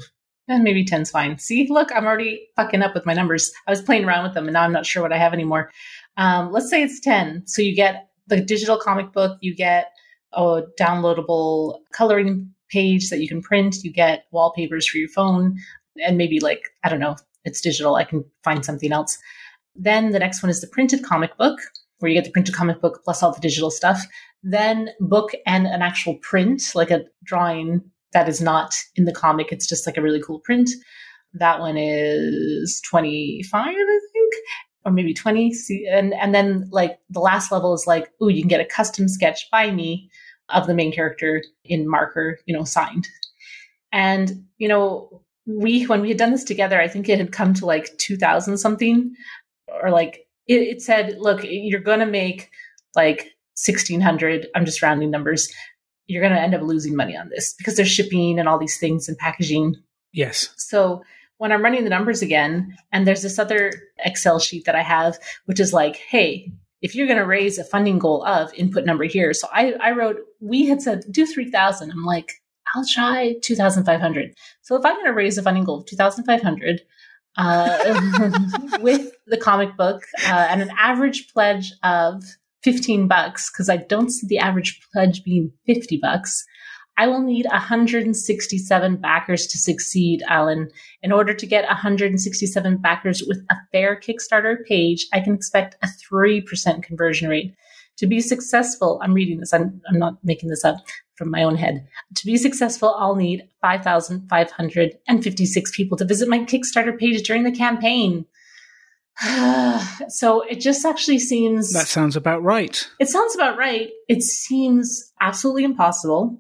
[0.49, 1.39] And maybe 10's fine.
[1.39, 3.51] See, look, I'm already fucking up with my numbers.
[3.67, 5.73] I was playing around with them and now I'm not sure what I have anymore.
[6.17, 7.47] Um, let's say it's 10.
[7.47, 9.91] So you get the digital comic book, you get
[10.33, 15.57] a downloadable coloring page that you can print, you get wallpapers for your phone,
[16.05, 17.95] and maybe like, I don't know, it's digital.
[17.95, 19.19] I can find something else.
[19.75, 21.59] Then the next one is the printed comic book,
[21.99, 24.05] where you get the printed comic book plus all the digital stuff.
[24.43, 29.53] Then book and an actual print, like a drawing that is not in the comic.
[29.53, 30.71] It's just like a really cool print.
[31.35, 34.03] That one is 25, I think,
[34.87, 35.53] or maybe 20.
[35.91, 39.09] And, and then like the last level is like, oh you can get a custom
[39.09, 40.09] sketch by me
[40.49, 43.09] of the main character in marker, you know, signed.
[43.93, 47.53] And, you know, we, when we had done this together, I think it had come
[47.55, 49.13] to like 2000 something
[49.83, 52.51] or like it, it said, look, you're going to make
[52.95, 53.33] like
[53.67, 54.47] 1600.
[54.55, 55.53] I'm just rounding numbers.
[56.07, 58.79] You're going to end up losing money on this because there's shipping and all these
[58.79, 59.75] things and packaging.
[60.13, 60.51] Yes.
[60.57, 61.03] So
[61.39, 65.19] when I'm running the numbers again, and there's this other Excel sheet that I have,
[65.45, 66.51] which is like, hey,
[66.83, 69.33] if you're going to raise a funding goal of input number here.
[69.33, 71.91] So I, I wrote, we had said do 3,000.
[71.91, 72.33] I'm like,
[72.75, 74.35] I'll try 2,500.
[74.63, 76.81] So if I'm going to raise a funding goal of 2,500,
[77.39, 77.79] uh,
[78.81, 82.23] with the comic book uh, and an average pledge of
[82.63, 86.45] 15 bucks, because I don't see the average pledge being 50 bucks.
[86.99, 90.71] I will need 167 backers to succeed, Alan.
[91.03, 95.89] In order to get 167 backers with a fair Kickstarter page, I can expect a
[96.11, 97.55] 3% conversion rate.
[97.99, 100.77] To be successful, I'm reading this, I'm, I'm not making this up
[101.17, 101.87] from my own head.
[102.15, 108.27] To be successful, I'll need 5,556 people to visit my Kickstarter page during the campaign.
[110.09, 111.73] so it just actually seems.
[111.73, 112.87] That sounds about right.
[113.01, 113.89] It sounds about right.
[114.09, 116.39] It seems absolutely impossible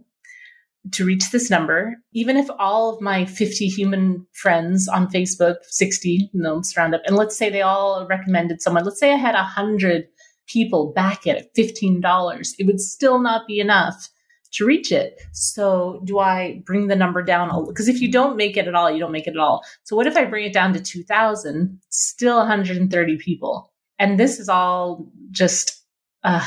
[0.92, 6.30] to reach this number, even if all of my 50 human friends on Facebook, 60,
[6.32, 9.34] no, let's round up, and let's say they all recommended someone, let's say I had
[9.34, 10.06] 100
[10.46, 14.08] people back it at $15, it would still not be enough
[14.52, 15.20] to reach it.
[15.32, 17.50] So do I bring the number down?
[17.66, 19.64] Because if you don't make it at all, you don't make it at all.
[19.84, 23.72] So what if I bring it down to 2000, still 130 people?
[23.98, 25.82] And this is all just,
[26.22, 26.46] uh,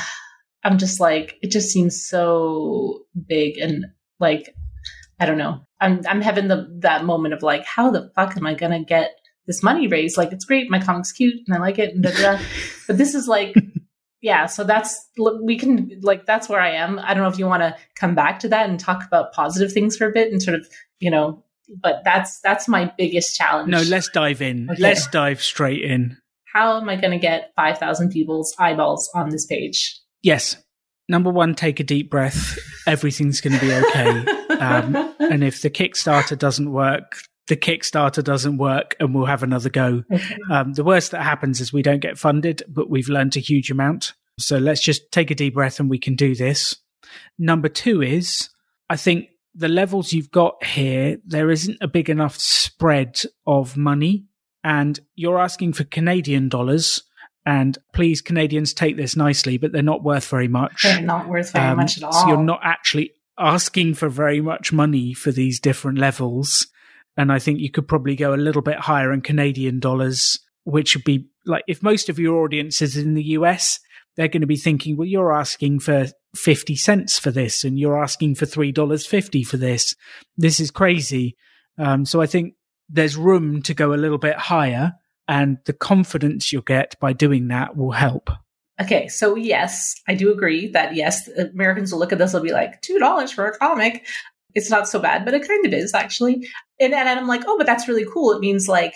[0.64, 3.84] I'm just like, it just seems so big and
[4.20, 4.54] like,
[5.18, 5.66] I don't know.
[5.80, 8.84] I'm, I'm having the, that moment of like, how the fuck am I going to
[8.84, 9.12] get
[9.46, 10.16] this money raised?
[10.16, 10.70] Like, it's great.
[10.70, 11.94] My comic's cute and I like it.
[11.94, 12.42] And da, da, da.
[12.86, 13.54] but this is like,
[14.20, 15.08] yeah, so that's
[15.42, 16.98] we can like that's where I am.
[16.98, 19.72] I don't know if you want to come back to that and talk about positive
[19.72, 21.42] things for a bit and sort of, you know,
[21.80, 23.70] but that's that's my biggest challenge.
[23.70, 24.68] No, let's dive in.
[24.70, 24.82] Okay.
[24.82, 26.18] Let's dive straight in.
[26.52, 30.00] How am I going to get 5,000 people's eyeballs on this page?
[30.22, 30.56] Yes.
[31.10, 32.56] Number 1, take a deep breath.
[32.86, 34.54] Everything's going to be okay.
[34.60, 39.70] um, and if the Kickstarter doesn't work, the Kickstarter doesn't work and we'll have another
[39.70, 40.04] go.
[40.12, 40.36] Okay.
[40.52, 43.72] Um, the worst that happens is we don't get funded, but we've learned a huge
[43.72, 44.12] amount.
[44.38, 46.76] So let's just take a deep breath and we can do this.
[47.40, 48.48] Number two is
[48.88, 54.26] I think the levels you've got here, there isn't a big enough spread of money.
[54.62, 57.02] And you're asking for Canadian dollars.
[57.46, 60.82] And please, Canadians, take this nicely, but they're not worth very much.
[60.82, 62.12] They're not worth very um, much at all.
[62.12, 66.66] So you're not actually asking for very much money for these different levels.
[67.16, 70.94] And I think you could probably go a little bit higher in Canadian dollars, which
[70.94, 73.80] would be like if most of your audience is in the US,
[74.16, 78.02] they're going to be thinking, well, you're asking for 50 cents for this and you're
[78.02, 79.94] asking for $3.50 for this.
[80.36, 81.36] This is crazy.
[81.78, 82.54] Um, so I think
[82.88, 84.92] there's room to go a little bit higher
[85.30, 88.28] and the confidence you'll get by doing that will help.
[88.80, 92.52] Okay, so yes, I do agree that yes, Americans will look at this will be
[92.52, 94.06] like two dollars for a comic
[94.54, 96.46] it's not so bad, but it kind of is actually.
[96.78, 98.32] And, and I'm like, oh, but that's really cool.
[98.32, 98.94] It means like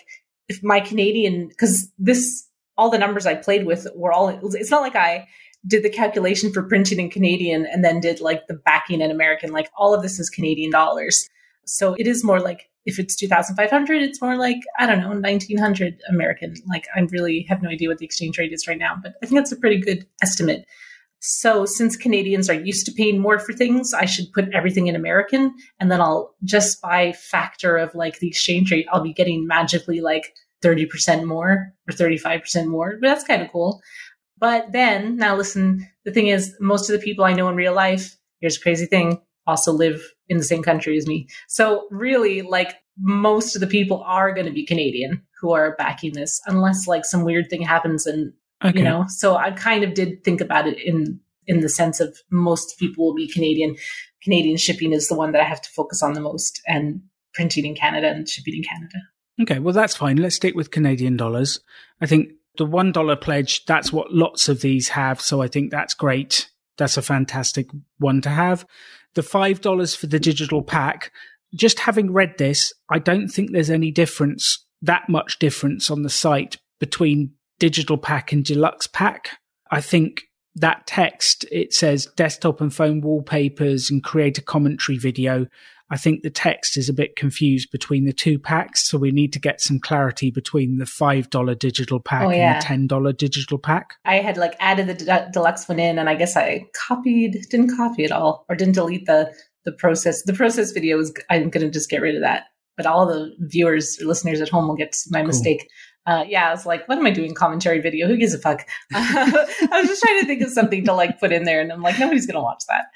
[0.49, 4.83] if my Canadian, because this, all the numbers I played with were all, it's not
[4.83, 5.29] like I
[5.67, 9.53] did the calculation for printing in Canadian and then did like the backing in American.
[9.53, 11.29] Like all of this is Canadian dollars.
[11.67, 16.01] So it is more like if it's 2500 it's more like i don't know 1900
[16.09, 19.15] american like i really have no idea what the exchange rate is right now but
[19.23, 20.65] i think that's a pretty good estimate
[21.27, 24.95] so since Canadians are used to paying more for things, I should put everything in
[24.95, 29.47] American and then I'll just by factor of like the exchange rate, I'll be getting
[29.47, 32.99] magically like 30% more or 35% more.
[33.01, 33.81] But that's kind of cool.
[34.37, 37.73] But then now listen, the thing is most of the people I know in real
[37.73, 41.29] life, here's a crazy thing, also live in the same country as me.
[41.49, 46.13] So really like most of the people are going to be Canadian who are backing
[46.13, 48.33] this unless like some weird thing happens and
[48.65, 48.79] Okay.
[48.79, 52.19] You know, so I kind of did think about it in in the sense of
[52.31, 53.77] most people will be Canadian.
[54.23, 57.03] Canadian shipping is the one that I have to focus on the most, and
[57.35, 58.97] printing in Canada and shipping in Canada.
[59.43, 60.17] Okay, well, that's fine.
[60.17, 61.61] Let's stick with Canadian dollars.
[62.01, 65.21] I think the $1 pledge, that's what lots of these have.
[65.21, 66.51] So I think that's great.
[66.79, 67.67] That's a fantastic
[67.99, 68.65] one to have.
[69.15, 71.13] The $5 for the digital pack,
[71.55, 76.11] just having read this, I don't think there's any difference, that much difference on the
[76.11, 79.39] site between digital pack and deluxe pack.
[79.71, 80.23] I think
[80.57, 85.47] that text, it says desktop and phone wallpapers and create a commentary video.
[85.95, 89.33] I think the text is a bit confused between the two packs, so we need
[89.35, 92.55] to get some clarity between the five dollar digital pack oh, yeah.
[92.55, 93.95] and the ten dollar digital pack.
[94.05, 97.77] I had like added the de- deluxe one in, and I guess I copied, didn't
[97.77, 99.33] copy it all, or didn't delete the
[99.65, 100.25] the process.
[100.25, 103.33] The process video is I'm going to just get rid of that, but all the
[103.39, 105.29] viewers or listeners at home will get my cool.
[105.29, 105.69] mistake.
[106.07, 107.37] Uh, yeah, I was like, what am I doing?
[107.37, 108.09] Commentary video?
[108.09, 108.67] Who gives a fuck?
[108.93, 111.83] I was just trying to think of something to like put in there, and I'm
[111.83, 112.87] like, nobody's going to watch that.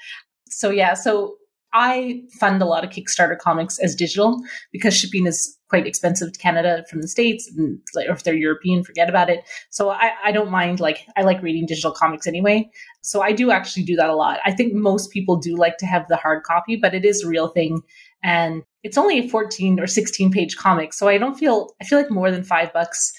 [0.49, 1.37] So yeah, so
[1.73, 6.39] I fund a lot of Kickstarter comics as digital because shipping is quite expensive to
[6.39, 7.51] Canada from the States.
[7.55, 9.43] And or if they're European, forget about it.
[9.69, 12.69] So I, I don't mind, like, I like reading digital comics anyway.
[13.01, 14.39] So I do actually do that a lot.
[14.45, 17.27] I think most people do like to have the hard copy, but it is a
[17.27, 17.81] real thing.
[18.23, 20.93] And it's only a 14 or 16 page comic.
[20.93, 23.13] So I don't feel, I feel like more than five bucks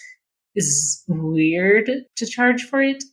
[0.56, 3.04] is weird to charge for it.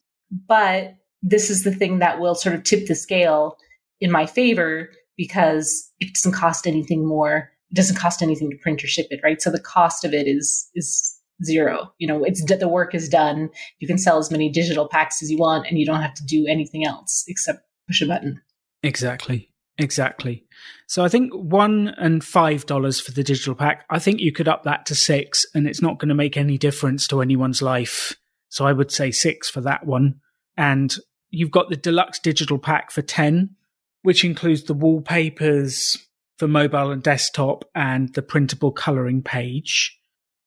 [0.47, 3.57] But this is the thing that will sort of tip the scale
[4.01, 7.51] in my favor because it doesn't cost anything more.
[7.71, 9.41] It doesn't cost anything to print or ship it, right?
[9.41, 11.91] So the cost of it is is zero.
[11.97, 13.49] You know, it's the work is done.
[13.79, 16.25] You can sell as many digital packs as you want, and you don't have to
[16.25, 18.41] do anything else except push a button.
[18.83, 19.49] Exactly.
[19.79, 20.43] Exactly.
[20.87, 23.85] So I think one and five dollars for the digital pack.
[23.89, 26.57] I think you could up that to six, and it's not going to make any
[26.57, 28.15] difference to anyone's life.
[28.49, 30.15] So I would say six for that one.
[30.55, 30.95] And
[31.29, 33.55] you've got the deluxe digital pack for ten,
[34.01, 35.97] which includes the wallpapers
[36.37, 39.97] for mobile and desktop and the printable coloring page.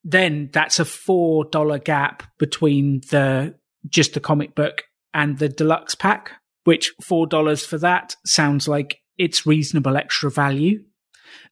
[0.04, 3.54] Then that's a $4 gap between the
[3.88, 6.32] just the comic book and the deluxe pack,
[6.64, 10.82] which $4 for that sounds like it's reasonable extra value.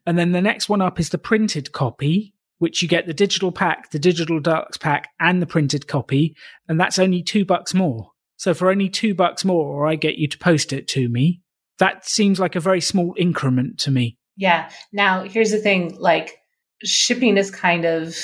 [0.07, 3.53] And then the next one up is the printed copy, which you get the digital
[3.53, 6.37] pack, the digital deluxe pack, and the printed copy.
[6.69, 8.13] And that's only two bucks more.
[8.37, 11.43] So for only two bucks more, I get you to post it to me
[11.79, 14.17] that seems like a very small increment to me.
[14.37, 14.71] Yeah.
[14.93, 16.37] Now, here's the thing like,
[16.85, 18.17] shipping is kind of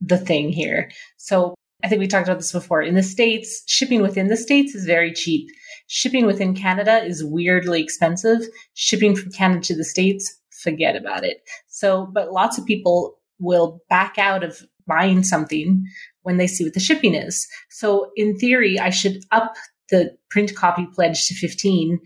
[0.00, 0.90] the thing here.
[1.16, 2.80] So, I think we talked about this before.
[2.80, 5.48] In the States, shipping within the States is very cheap.
[5.88, 8.40] Shipping within Canada is weirdly expensive.
[8.74, 11.38] Shipping from Canada to the States, forget about it.
[11.66, 15.84] So, but lots of people will back out of buying something
[16.22, 17.48] when they see what the shipping is.
[17.70, 19.54] So, in theory, I should up
[19.90, 21.98] the print copy pledge to 15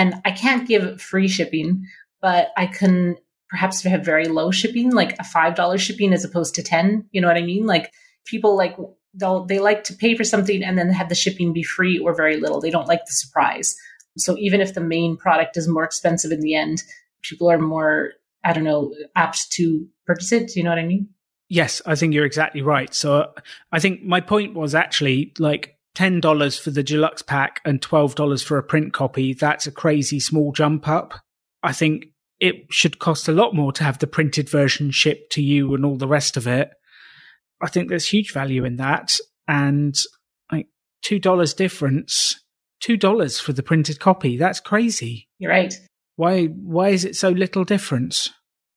[0.00, 1.86] and I can't give free shipping,
[2.22, 3.18] but I can
[3.50, 7.04] perhaps have very low shipping, like a $5 shipping as opposed to 10.
[7.12, 7.66] You know what I mean?
[7.66, 7.92] Like
[8.24, 8.78] people like,
[9.12, 12.14] they'll, they like to pay for something and then have the shipping be free or
[12.14, 12.62] very little.
[12.62, 13.76] They don't like the surprise.
[14.16, 16.82] So even if the main product is more expensive in the end,
[17.20, 20.48] people are more, I don't know, apt to purchase it.
[20.48, 21.10] Do you know what I mean?
[21.50, 22.94] Yes, I think you're exactly right.
[22.94, 23.32] So uh,
[23.70, 28.58] I think my point was actually like $10 for the deluxe pack and $12 for
[28.58, 31.14] a print copy, that's a crazy small jump up.
[31.62, 32.06] I think
[32.38, 35.84] it should cost a lot more to have the printed version shipped to you and
[35.84, 36.70] all the rest of it.
[37.60, 39.18] I think there's huge value in that.
[39.46, 39.94] And
[40.50, 40.68] like
[41.04, 42.42] $2 difference,
[42.82, 44.36] $2 for the printed copy.
[44.36, 45.28] That's crazy.
[45.38, 45.74] You're right.
[46.16, 48.30] Why, why is it so little difference?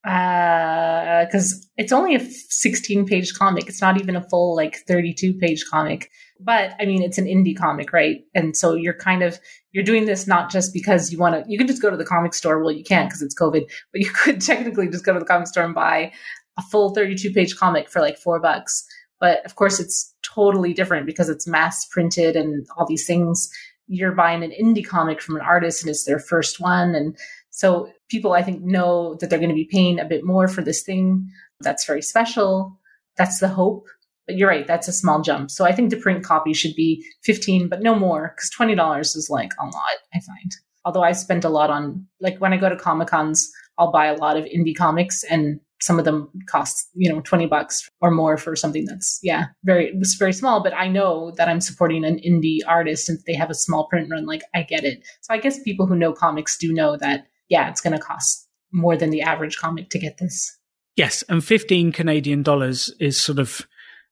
[0.04, 3.68] because uh, it's only a 16 page comic.
[3.68, 6.10] It's not even a full like 32 page comic.
[6.44, 8.20] But I mean, it's an indie comic, right?
[8.34, 9.40] And so you're kind of
[9.72, 11.50] you're doing this not just because you want to.
[11.50, 12.62] You can just go to the comic store.
[12.62, 15.46] Well, you can't because it's COVID, but you could technically just go to the comic
[15.46, 16.12] store and buy
[16.58, 18.84] a full 32 page comic for like four bucks.
[19.20, 23.48] But of course, it's totally different because it's mass printed and all these things.
[23.86, 26.94] You're buying an indie comic from an artist and it's their first one.
[26.94, 27.16] And
[27.50, 30.62] so people, I think, know that they're going to be paying a bit more for
[30.62, 31.28] this thing
[31.60, 32.78] that's very special.
[33.16, 33.86] That's the hope.
[34.26, 35.50] But you're right, that's a small jump.
[35.50, 39.28] So I think the print copy should be 15, but no more, because $20 is
[39.30, 40.52] like a lot, I find.
[40.84, 44.06] Although I spend a lot on, like when I go to Comic Cons, I'll buy
[44.06, 48.10] a lot of indie comics and some of them cost, you know, 20 bucks or
[48.10, 50.62] more for something that's, yeah, very, it's very small.
[50.62, 54.08] But I know that I'm supporting an indie artist and they have a small print
[54.10, 54.24] run.
[54.24, 55.02] Like I get it.
[55.20, 58.48] So I guess people who know comics do know that, yeah, it's going to cost
[58.72, 60.58] more than the average comic to get this.
[60.96, 61.22] Yes.
[61.28, 63.66] And 15 Canadian dollars is sort of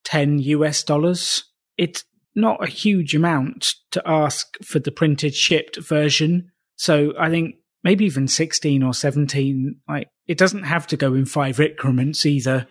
[0.04, 1.44] 10 US dollars.
[1.76, 6.50] It's not a huge amount to ask for the printed shipped version.
[6.76, 9.76] So I think maybe even 16 or 17.
[9.88, 12.66] Like it doesn't have to go in five increments either.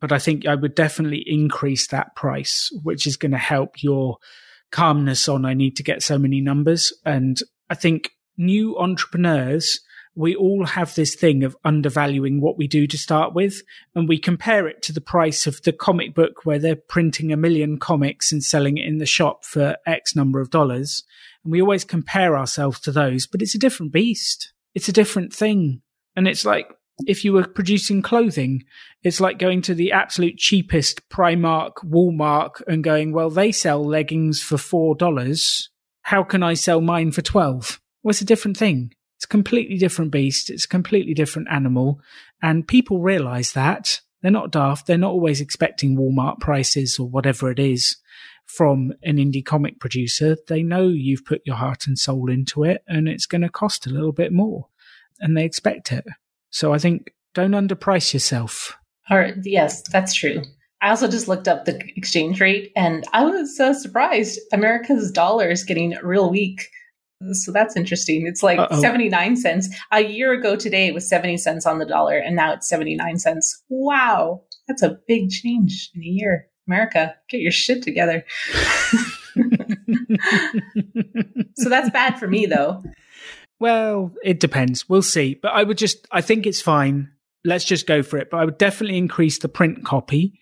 [0.00, 4.18] But I think I would definitely increase that price, which is going to help your
[4.70, 6.92] calmness on I need to get so many numbers.
[7.04, 7.38] And
[7.70, 9.80] I think new entrepreneurs,
[10.16, 13.62] we all have this thing of undervaluing what we do to start with.
[13.94, 17.36] And we compare it to the price of the comic book where they're printing a
[17.36, 21.04] million comics and selling it in the shop for X number of dollars.
[21.44, 24.52] And we always compare ourselves to those, but it's a different beast.
[24.74, 25.82] It's a different thing.
[26.16, 26.66] And it's like,
[27.06, 28.64] if you were producing clothing,
[29.02, 34.40] it's like going to the absolute cheapest Primark, Walmart and going, well, they sell leggings
[34.40, 35.68] for $4.
[36.02, 37.80] How can I sell mine for 12?
[38.02, 38.92] Well, it's a different thing.
[39.16, 40.50] It's a completely different beast.
[40.50, 42.00] It's a completely different animal.
[42.42, 44.00] And people realize that.
[44.22, 44.86] They're not daft.
[44.86, 47.96] They're not always expecting Walmart prices or whatever it is
[48.46, 50.36] from an indie comic producer.
[50.48, 53.86] They know you've put your heart and soul into it and it's going to cost
[53.86, 54.68] a little bit more
[55.20, 56.04] and they expect it.
[56.50, 58.76] So I think don't underprice yourself.
[59.42, 60.42] Yes, that's true.
[60.80, 64.38] I also just looked up the exchange rate and I was so surprised.
[64.52, 66.68] America's dollar is getting real weak.
[67.32, 68.26] So that's interesting.
[68.26, 68.80] It's like Uh-oh.
[68.80, 69.68] 79 cents.
[69.90, 73.18] A year ago today, it was 70 cents on the dollar, and now it's 79
[73.18, 73.62] cents.
[73.68, 74.42] Wow.
[74.68, 76.48] That's a big change in a year.
[76.68, 78.24] America, get your shit together.
[81.56, 82.82] so that's bad for me, though.
[83.60, 84.88] Well, it depends.
[84.88, 85.34] We'll see.
[85.34, 87.10] But I would just, I think it's fine.
[87.44, 88.30] Let's just go for it.
[88.30, 90.40] But I would definitely increase the print copy.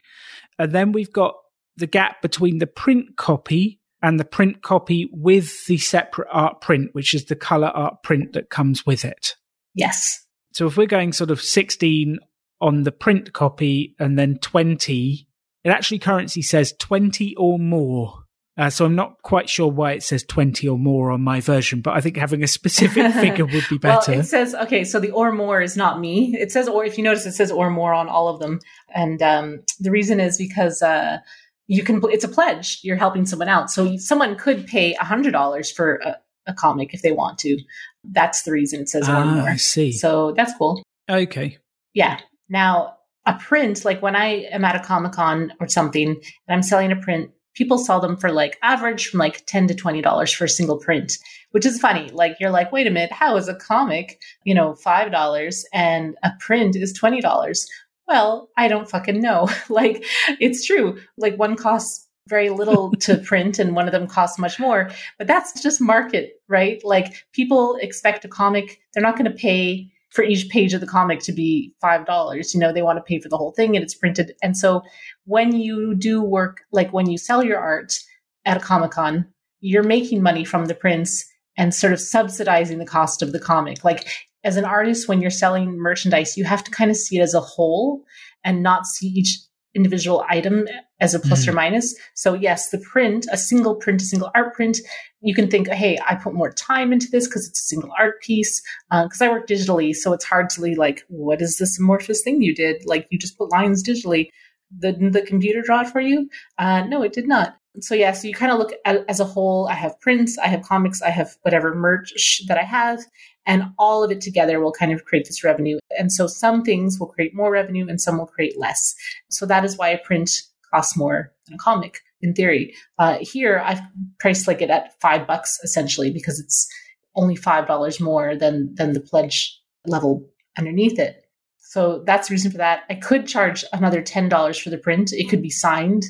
[0.59, 1.35] And then we've got
[1.77, 6.90] the gap between the print copy and the print copy with the separate art print,
[6.92, 9.34] which is the color art print that comes with it.
[9.74, 10.26] Yes.
[10.52, 12.18] So if we're going sort of 16
[12.61, 15.26] on the print copy and then 20,
[15.64, 18.24] it actually currently says 20 or more
[18.57, 21.80] uh, so I'm not quite sure why it says 20 or more on my version,
[21.80, 24.12] but I think having a specific figure would be better.
[24.12, 26.36] well, it says, okay, so the or more is not me.
[26.38, 28.61] It says, or if you notice, it says or more on all of them.
[28.94, 31.18] And um, the reason is because uh,
[31.67, 32.81] you can, it's a pledge.
[32.83, 33.71] You're helping someone out.
[33.71, 37.59] So someone could pay a $100 for a, a comic if they want to.
[38.05, 39.49] That's the reason it says ah, or more.
[39.49, 39.93] I see.
[39.93, 40.83] So that's cool.
[41.09, 41.59] Okay.
[41.95, 42.21] Yeah.
[42.49, 42.97] Now,
[43.27, 46.93] a print, like when I am at a Comic Con or something and I'm selling
[46.93, 50.49] a print, people sell them for like average from like 10 to $20 for a
[50.49, 51.17] single print,
[51.53, 52.11] which is funny.
[52.11, 56.33] Like you're like, wait a minute, how is a comic, you know, $5 and a
[56.41, 57.67] print is $20?
[58.07, 59.48] Well, I don't fucking know.
[59.68, 60.05] like
[60.40, 60.98] it's true.
[61.16, 65.26] Like one costs very little to print and one of them costs much more, but
[65.26, 66.82] that's just market, right?
[66.84, 70.86] Like people expect a comic, they're not going to pay for each page of the
[70.86, 72.55] comic to be $5.
[72.55, 74.32] You know, they want to pay for the whole thing and it's printed.
[74.42, 74.82] And so
[75.24, 77.98] when you do work, like when you sell your art
[78.44, 79.26] at a Comic Con,
[79.61, 81.24] you're making money from the prints
[81.59, 83.82] and sort of subsidizing the cost of the comic.
[83.82, 84.07] Like
[84.45, 87.34] as an artist, when you're selling merchandise, you have to kind of see it as
[87.34, 88.05] a whole
[88.45, 89.38] and not see each
[89.74, 90.68] individual item
[91.01, 91.51] as a plus mm-hmm.
[91.51, 91.95] or minus.
[92.14, 94.78] So yes, the print, a single print, a single art print,
[95.20, 98.20] you can think, hey, I put more time into this because it's a single art
[98.22, 98.62] piece.
[98.90, 102.22] Because uh, I work digitally, so it's hard to be like, what is this amorphous
[102.22, 102.82] thing you did?
[102.86, 104.30] Like you just put lines digitally.
[104.78, 106.28] The the computer draw it for you?
[106.59, 107.57] Uh, no, it did not.
[107.81, 109.68] So yeah, so you kind of look at as a whole.
[109.68, 113.01] I have prints, I have comics, I have whatever merch that I have,
[113.47, 115.79] and all of it together will kind of create this revenue.
[115.99, 118.95] And so some things will create more revenue and some will create less.
[119.31, 120.31] So that is why a print
[120.72, 122.75] costs more than a comic in theory.
[122.99, 123.81] Uh, here, I've
[124.18, 126.68] priced like it at five bucks essentially because it's
[127.16, 131.25] only five dollars more than than the pledge level underneath it.
[131.59, 132.85] So that's the reason for that.
[132.89, 135.12] I could charge another ten dollars for the print.
[135.12, 136.05] It could be signed.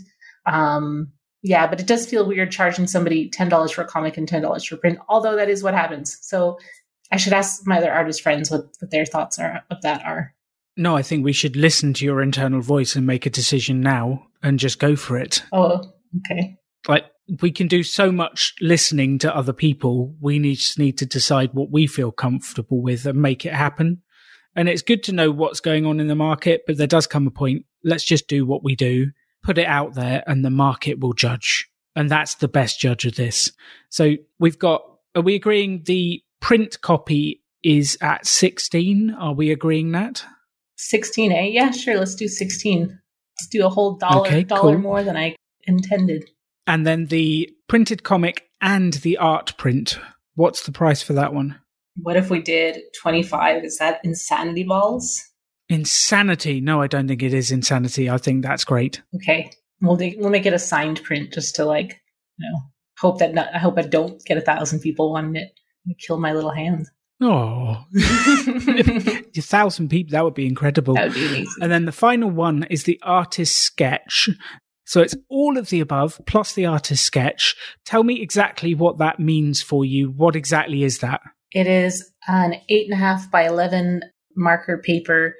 [0.46, 1.12] Um,
[1.44, 4.40] yeah, but it does feel weird charging somebody ten dollars for a comic and ten
[4.40, 4.98] dollars for print.
[5.08, 6.16] Although that is what happens.
[6.22, 6.58] So
[7.12, 10.34] I should ask my other artist friends what, what their thoughts are of that are.
[10.76, 14.26] No, I think we should listen to your internal voice and make a decision now
[14.42, 15.44] and just go for it.
[15.52, 16.56] Oh, okay.
[16.88, 17.04] Like
[17.40, 20.16] we can do so much listening to other people.
[20.20, 24.02] We just need to decide what we feel comfortable with and make it happen.
[24.56, 27.26] And it's good to know what's going on in the market, but there does come
[27.26, 27.66] a point.
[27.84, 29.10] Let's just do what we do,
[29.44, 31.68] put it out there and the market will judge.
[31.94, 33.52] And that's the best judge of this.
[33.90, 34.82] So we've got,
[35.14, 39.10] are we agreeing the print copy is at 16.
[39.10, 40.24] Are we agreeing that?
[40.76, 41.42] 16, eh?
[41.44, 41.96] Yeah, sure.
[41.96, 42.82] Let's do 16.
[42.88, 44.82] Let's do a whole dollar, okay, dollar cool.
[44.82, 45.34] more than I
[45.66, 46.28] intended.
[46.66, 49.98] And then the printed comic and the art print.
[50.34, 51.58] What's the price for that one?
[51.96, 53.64] What if we did 25?
[53.64, 55.22] Is that insanity balls?
[55.68, 56.60] Insanity?
[56.60, 58.10] No, I don't think it is insanity.
[58.10, 59.02] I think that's great.
[59.16, 59.50] Okay.
[59.80, 62.00] We'll, do, we'll make it a signed print just to like,
[62.38, 62.58] you know,
[62.98, 65.52] hope that not, I hope I don't get a thousand people wanting it
[65.98, 66.86] kill my little hand.
[67.20, 70.12] Oh, a thousand people.
[70.12, 70.94] That would be incredible.
[70.94, 71.62] That would be amazing.
[71.62, 74.28] And then the final one is the artist sketch.
[74.86, 77.56] So it's all of the above plus the artist sketch.
[77.84, 80.10] Tell me exactly what that means for you.
[80.10, 81.20] What exactly is that?
[81.52, 84.02] It is an eight and a half by 11
[84.36, 85.34] marker paper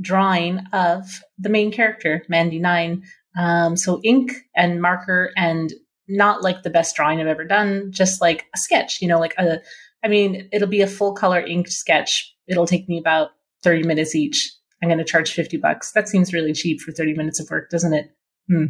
[0.00, 1.04] drawing of
[1.38, 3.02] the main character, Mandy Nine.
[3.38, 5.72] Um, so ink and marker and
[6.08, 9.34] not like the best drawing I've ever done, just like a sketch, you know, like
[9.38, 9.60] a,
[10.04, 12.34] I mean, it'll be a full color inked sketch.
[12.46, 13.30] It'll take me about
[13.62, 14.52] 30 minutes each.
[14.82, 15.92] I'm going to charge 50 bucks.
[15.92, 18.10] That seems really cheap for 30 minutes of work, doesn't it?
[18.48, 18.64] Hmm.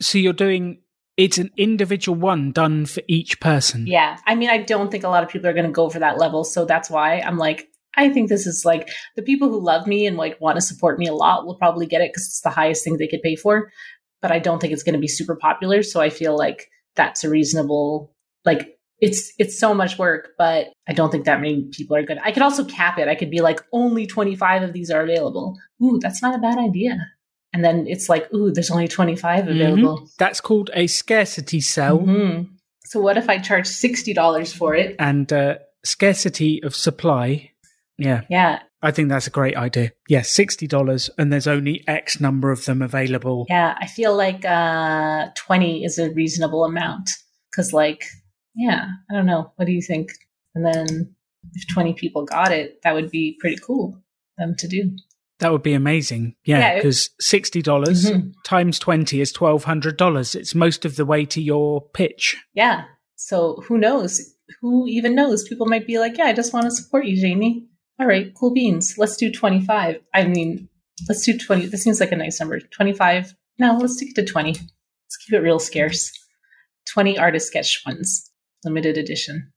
[0.00, 0.80] So you're doing
[1.16, 3.86] it's an individual one done for each person.
[3.86, 4.18] Yeah.
[4.26, 6.16] I mean, I don't think a lot of people are going to go for that
[6.16, 6.44] level.
[6.44, 10.06] So that's why I'm like, I think this is like the people who love me
[10.06, 12.50] and like want to support me a lot will probably get it because it's the
[12.50, 13.70] highest thing they could pay for.
[14.22, 15.82] But I don't think it's going to be super popular.
[15.82, 18.12] So I feel like that's a reasonable,
[18.44, 22.18] like, it's it's so much work, but I don't think that many people are good.
[22.22, 23.08] I could also cap it.
[23.08, 25.56] I could be like, only 25 of these are available.
[25.82, 26.96] Ooh, that's not a bad idea
[27.52, 29.50] and then it's like, ooh, there's only 25 Mm-hmm.
[29.50, 30.08] available.
[30.18, 32.46] That's called a scarcity cell Mhm.
[32.84, 34.94] So what if I charge $60 for it?
[35.00, 37.49] and uh, scarcity of supply.
[38.00, 38.60] Yeah, Yeah.
[38.82, 39.92] I think that's a great idea.
[40.08, 43.46] Yeah, sixty dollars, and there's only X number of them available.
[43.48, 43.74] Yeah.
[43.78, 47.10] I feel like uh, 20 is a reasonable amount
[47.50, 48.04] because, like,
[48.56, 49.52] yeah, I don't know.
[49.56, 50.08] What do you think?
[50.54, 51.14] And then
[51.54, 54.00] if 20 people got it, that would be pretty cool
[54.38, 54.96] them to do.
[55.40, 56.36] That would be amazing.
[56.44, 58.32] Yeah, Yeah, because sixty dollars Mhm.
[58.44, 60.34] times twenty is twelve hundred dollars.
[60.34, 62.36] It's most of the way to your pitch.
[62.54, 62.84] Yeah.
[63.16, 64.20] So who knows?
[64.60, 65.46] Who even knows?
[65.48, 67.66] People might be like, yeah, I just want to support you, Jaymie.
[68.00, 68.94] All right, cool beans.
[68.96, 69.96] Let's do 25.
[70.14, 70.68] I mean,
[71.08, 71.66] let's do 20.
[71.66, 72.58] This seems like a nice number.
[72.58, 73.34] 25.
[73.58, 74.52] No, let's stick it to 20.
[74.52, 76.10] Let's keep it real scarce.
[76.94, 78.30] 20 artist sketch ones,
[78.64, 79.52] limited edition.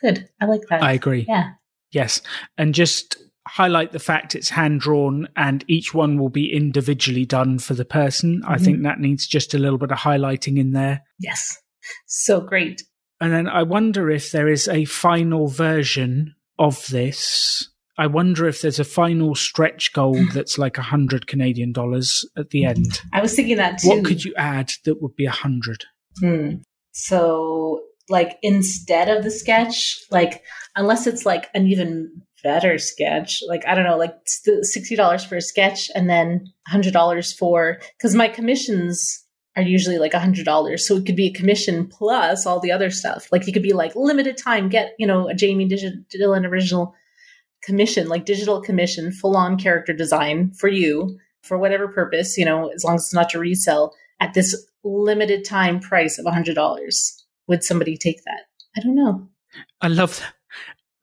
[0.00, 0.28] Good.
[0.40, 0.82] I like that.
[0.82, 1.26] I agree.
[1.28, 1.50] yeah.
[1.90, 2.20] Yes,
[2.58, 3.16] and just
[3.48, 7.84] highlight the fact it's hand drawn and each one will be individually done for the
[7.86, 8.42] person.
[8.46, 8.64] I Mhm.
[8.64, 11.02] think that needs just a little bit of highlighting in there.
[11.18, 11.56] Yes.
[12.06, 12.82] So great.
[13.22, 17.70] And then I wonder if there is a final version of this.
[17.98, 22.50] I wonder if there's a final stretch goal that's like a hundred Canadian dollars at
[22.50, 23.00] the end.
[23.12, 23.88] I was thinking that too.
[23.88, 25.84] What could you add that would be a hundred?
[26.20, 26.56] Hmm.
[26.92, 30.42] So, like, instead of the sketch, like,
[30.74, 35.40] unless it's like an even better sketch, like, I don't know, like $60 for a
[35.40, 39.24] sketch and then $100 for, because my commissions
[39.56, 40.78] are usually like a $100.
[40.80, 43.28] So it could be a commission plus all the other stuff.
[43.30, 45.68] Like, you could be like limited time, get, you know, a Jaymie
[46.10, 46.94] Dillon original
[47.62, 52.68] commission, like digital commission, full on character design for you for whatever purpose, you know,
[52.68, 57.22] as long as it's not to resell at this limited time price of $100.
[57.46, 58.42] Would somebody take that?
[58.76, 59.28] I don't know.
[59.80, 60.34] I love that.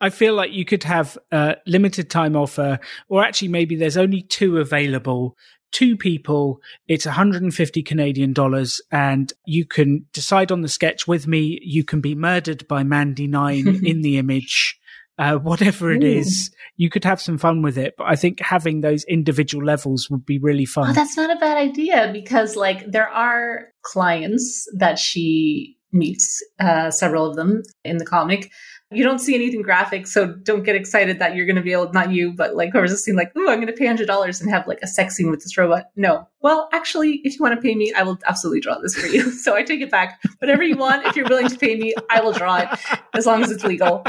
[0.01, 4.22] I feel like you could have a limited time offer, or actually, maybe there's only
[4.22, 5.38] two available.
[5.72, 11.60] Two people, it's 150 Canadian dollars, and you can decide on the sketch with me.
[11.64, 14.80] You can be murdered by Mandy Nine in the image,
[15.18, 16.07] uh, whatever it Ooh.
[16.07, 16.51] is.
[16.78, 20.26] You could have some fun with it, but I think having those individual levels would
[20.26, 20.89] be really fun.
[20.89, 26.91] Oh, that's not a bad idea because, like, there are clients that she meets, uh,
[26.91, 28.51] several of them in the comic.
[28.91, 31.91] You don't see anything graphic, so don't get excited that you're going to be able,
[31.91, 34.68] not you, but like whoever's listening, like, ooh, I'm going to pay $100 and have
[34.68, 35.86] like a sex scene with this robot.
[35.95, 36.28] No.
[36.41, 39.32] Well, actually, if you want to pay me, I will absolutely draw this for you.
[39.43, 40.22] so I take it back.
[40.39, 42.68] Whatever you want, if you're willing to pay me, I will draw it
[43.13, 44.05] as long as it's legal.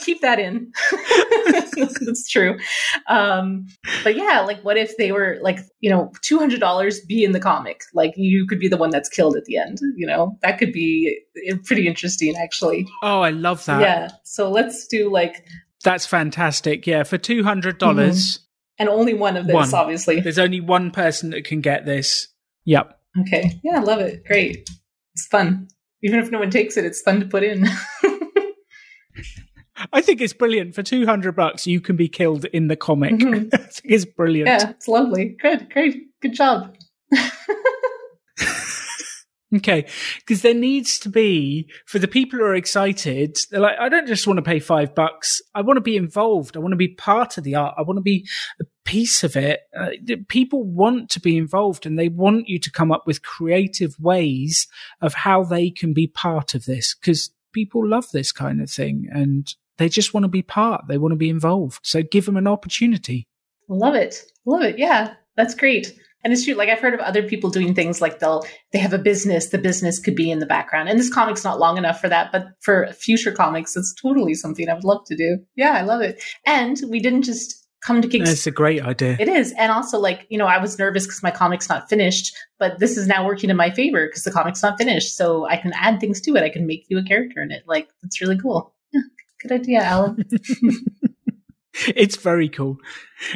[0.00, 0.72] Keep that in.
[1.76, 2.58] That's true.
[3.08, 3.66] Um,
[4.04, 7.82] but yeah, like what if they were like, you know, $200 be in the comic?
[7.94, 10.38] Like you could be the one that's killed at the end, you know?
[10.42, 12.86] That could be uh, pretty interesting actually.
[13.02, 13.80] oh, I love that.
[13.80, 14.10] yeah.
[14.24, 15.46] So let's do like
[15.84, 16.86] That's fantastic.
[16.86, 18.40] Yeah, for $200, dollars
[18.78, 19.74] and only one of this One.
[19.74, 20.20] obviously.
[20.20, 22.28] there's only one person that can get this.
[22.64, 22.98] Yep.
[23.20, 23.60] Okay.
[23.62, 24.24] Yeah, I love it.
[24.24, 24.68] Great.
[25.14, 25.68] It's fun.
[26.02, 27.66] Even if no one takes it, it's fun to put in.
[29.92, 30.74] I think it's brilliant.
[30.74, 33.14] For 200 bucks, you can be killed in the comic.
[33.14, 33.48] Mhm.
[33.54, 34.48] I think it's brilliant.
[34.48, 35.36] yeah, it's lovely.
[35.40, 36.08] Good, great.
[36.20, 36.76] Good job.
[39.54, 39.84] Okay.
[40.20, 44.06] Because there needs to be, for the people who are excited, they're like, I don't
[44.06, 45.42] just want to pay five bucks.
[45.54, 46.56] I want to be involved.
[46.56, 47.74] I want to be part of the art.
[47.76, 48.26] I want to be
[48.60, 49.60] a piece of it.
[49.78, 49.90] Uh,
[50.28, 54.66] people want to be involved and they want you to come up with creative ways
[55.02, 59.08] of how they can be part of this because people love this kind of thing
[59.12, 60.86] and they just want to be part.
[60.88, 61.80] They want to be involved.
[61.82, 63.26] So give them an opportunity.
[63.68, 64.22] Love it.
[64.44, 64.78] Love it.
[64.78, 65.98] Yeah, that's great.
[66.24, 66.54] And it's true.
[66.54, 69.48] Like I've heard of other people doing things like they'll they have a business.
[69.48, 70.88] The business could be in the background.
[70.88, 74.68] And this comic's not long enough for that, but for future comics, it's totally something
[74.68, 75.38] I would love to do.
[75.56, 76.22] Yeah, I love it.
[76.46, 78.32] And we didn't just come to Kickstarter.
[78.32, 79.16] It's a great idea.
[79.18, 79.52] It is.
[79.58, 82.96] And also, like, you know, I was nervous because my comic's not finished, but this
[82.96, 85.16] is now working in my favor because the comic's not finished.
[85.16, 86.42] So I can add things to it.
[86.42, 87.64] I can make you a character in it.
[87.66, 88.74] Like, it's really cool.
[89.42, 90.24] Good idea, Alan.
[91.96, 92.78] it's very cool.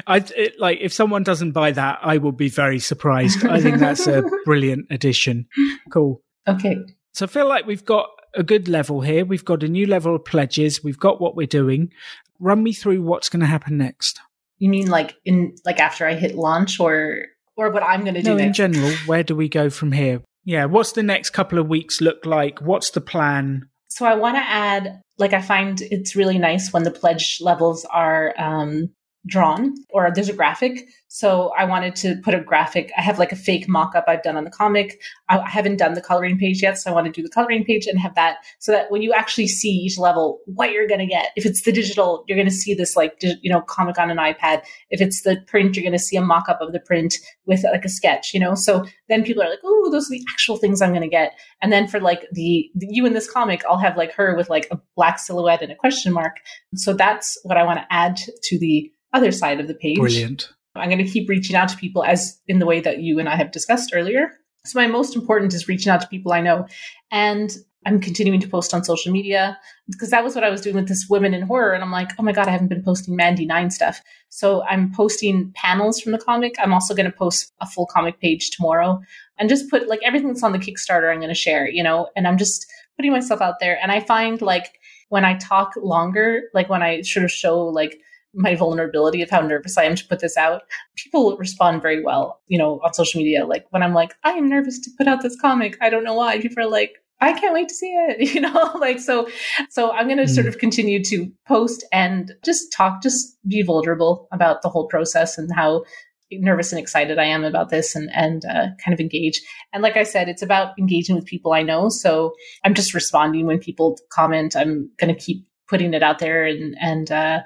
[0.07, 3.45] I it, like if someone doesn't buy that, I will be very surprised.
[3.45, 5.47] I think that's a brilliant addition.
[5.91, 6.23] Cool.
[6.47, 6.77] Okay.
[7.13, 9.25] So I feel like we've got a good level here.
[9.25, 10.85] We've got a new level of pledges.
[10.85, 11.93] We've got what we're doing.
[12.39, 14.21] Run me through what's going to happen next.
[14.59, 17.27] You mean like in like after I hit launch or
[17.57, 20.23] or what I'm going to do No, in general, where do we go from here?
[20.45, 22.61] Yeah, what's the next couple of weeks look like?
[22.61, 23.69] What's the plan?
[23.89, 27.87] so I want to add, like, I find it's really nice when the pledge levels
[27.87, 28.91] are um,
[29.27, 30.89] drawn or there's a graphic.
[31.09, 32.93] So I wanted to put a graphic.
[32.97, 35.01] I have like a fake mock up I've done on the comic.
[35.29, 36.79] I haven't done the coloring page yet.
[36.79, 39.13] So I want to do the coloring page and have that so that when you
[39.13, 41.31] actually see each level, what you're going to get.
[41.37, 44.19] If it's the digital, you're going to see this like, you know, comic on an
[44.19, 44.63] iPad.
[44.91, 47.15] If it's the print, you're going to see a mock up of the print
[47.47, 48.55] with like a sketch, you know?
[48.55, 51.33] So then people are like, oh, those are the actual things I'm going to get.
[51.63, 54.51] And then for like the, the you in this comic, I'll have like her with
[54.51, 56.37] like a black silhouette and a question mark.
[56.75, 59.99] So that's what I want to add to the other side of the page.
[59.99, 60.51] Brilliant.
[60.75, 63.29] I'm going to keep reaching out to people as in the way that you and
[63.29, 64.33] I have discussed earlier.
[64.67, 66.67] So my most important is reaching out to people I know.
[67.11, 67.57] And
[67.87, 69.57] I'm continuing to post on social media
[69.89, 71.73] because that was what I was doing with this women in horror.
[71.73, 74.03] And I'm like, oh my God, I haven't been posting Mandy Nine stuff.
[74.29, 76.57] So I'm posting panels from the comic.
[76.59, 79.01] I'm also going to post a full comic page tomorrow
[79.39, 82.09] and just put like everything that's on the Kickstarter, I'm going to share, you know,
[82.17, 83.79] and I'm just putting myself out there.
[83.81, 88.01] And I find like when I talk longer, like when I sort of show like
[88.37, 90.63] my vulnerability of how nervous I am to put this out,
[90.97, 93.47] people respond very well, you know, on social media.
[93.47, 95.77] Like when I'm like, I am nervous to put out this comic.
[95.81, 96.39] I don't know why.
[96.41, 99.27] People are like, I can't wait to see it, you know, like so.
[99.71, 100.35] So I'm going to Mm.
[100.35, 105.39] sort of continue to post and just talk, just be vulnerable about the whole process
[105.39, 105.85] and how
[106.33, 109.41] nervous and excited I am about this, and and uh, kind of engage.
[109.73, 111.89] And like I said, it's about engaging with people I know.
[111.89, 112.33] So
[112.65, 114.57] I'm just responding when people comment.
[114.57, 117.41] I'm going to keep putting it out there and and uh,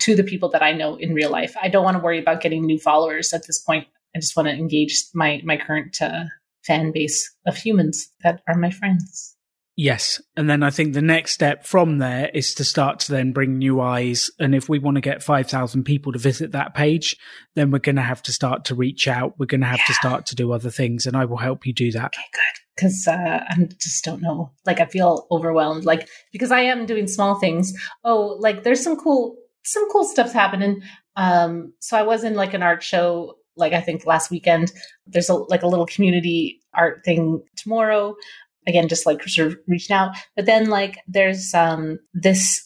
[0.00, 1.54] to the people that I know in real life.
[1.60, 3.86] I don't want to worry about getting new followers at this point.
[4.14, 6.24] I just want to engage my my current uh,
[6.64, 9.36] fan base of humans that are my friends.
[9.78, 10.22] Yes.
[10.38, 13.58] And then I think the next step from there is to start to then bring
[13.58, 14.30] new eyes.
[14.40, 17.14] And if we want to get 5,000 people to visit that page,
[17.54, 19.38] then we're going to have to start to reach out.
[19.38, 21.04] We're going to have to start to do other things.
[21.04, 22.14] And I will help you do that.
[22.14, 22.62] Okay, good.
[22.74, 24.50] Because uh, I just don't know.
[24.64, 25.84] Like I feel overwhelmed.
[25.84, 27.74] Like because I am doing small things.
[28.02, 30.82] Oh, like there's some cool some cool stuff's happening.
[31.16, 33.34] Um, so I was in like an art show.
[33.56, 34.70] Like I think last weekend.
[35.06, 38.14] There's a like a little community art thing tomorrow.
[38.66, 40.16] Again, just like sort of reaching out.
[40.34, 42.62] But then like there's um this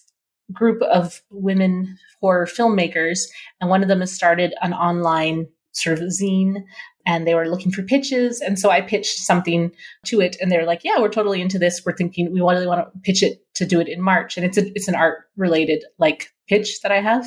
[0.53, 3.21] group of women horror filmmakers,
[3.61, 6.63] and one of them has started an online sort of zine
[7.07, 8.41] and they were looking for pitches.
[8.41, 9.73] And so I pitched something
[10.07, 11.83] to it and they're like, yeah, we're totally into this.
[11.85, 14.37] We're thinking we really want to pitch it to do it in March.
[14.37, 17.27] And it's a, it's an art related like pitch that I have.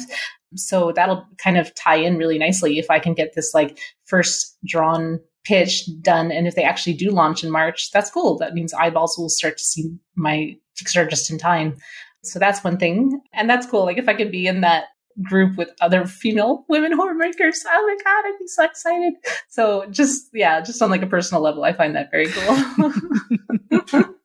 [0.56, 4.58] So that'll kind of tie in really nicely if I can get this like first
[4.66, 6.32] drawn pitch done.
[6.32, 8.38] And if they actually do launch in March, that's cool.
[8.38, 11.76] That means eyeballs will start to see my Kickstarter just in time.
[12.24, 13.20] So that's one thing.
[13.34, 13.84] And that's cool.
[13.84, 14.86] Like if I could be in that
[15.22, 17.64] group with other female women horror makers.
[17.68, 19.14] Oh my god, I'd be so excited.
[19.50, 24.04] So just yeah, just on like a personal level, I find that very cool.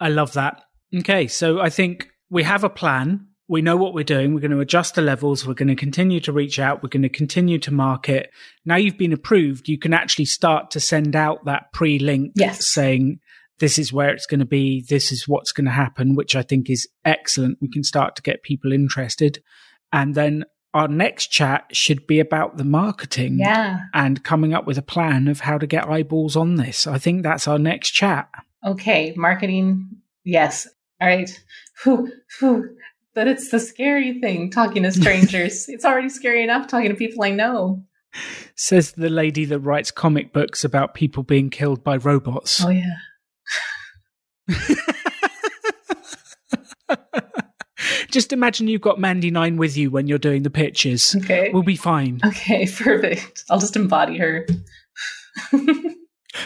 [0.00, 0.62] I love that.
[0.96, 1.26] Okay.
[1.28, 3.26] So I think we have a plan.
[3.48, 4.32] We know what we're doing.
[4.32, 5.44] We're going to adjust the levels.
[5.46, 6.82] We're going to continue to reach out.
[6.82, 8.30] We're going to continue to market.
[8.64, 12.64] Now you've been approved, you can actually start to send out that pre link Yes.
[12.70, 13.18] saying,
[13.58, 14.84] this is where it's going to be.
[14.88, 17.58] This is what's going to happen, which I think is excellent.
[17.60, 19.42] We can start to get people interested.
[19.92, 23.80] And then our next chat should be about the marketing yeah.
[23.92, 26.86] and coming up with a plan of how to get eyeballs on this.
[26.86, 28.28] I think that's our next chat.
[28.64, 29.12] Okay.
[29.16, 29.88] Marketing.
[30.24, 30.68] Yes.
[31.00, 31.30] All right.
[31.82, 32.76] Whew, whew.
[33.14, 35.64] But it's the scary thing talking to strangers.
[35.68, 37.82] it's already scary enough talking to people I know.
[38.54, 42.64] Says the lady that writes comic books about people being killed by robots.
[42.64, 42.96] Oh yeah.
[48.10, 51.14] Just imagine you've got Mandy Nine with you when you're doing the pitches.
[51.24, 51.50] Okay.
[51.52, 52.20] We'll be fine.
[52.24, 52.66] Okay.
[52.76, 53.44] Perfect.
[53.50, 54.46] I'll just embody her.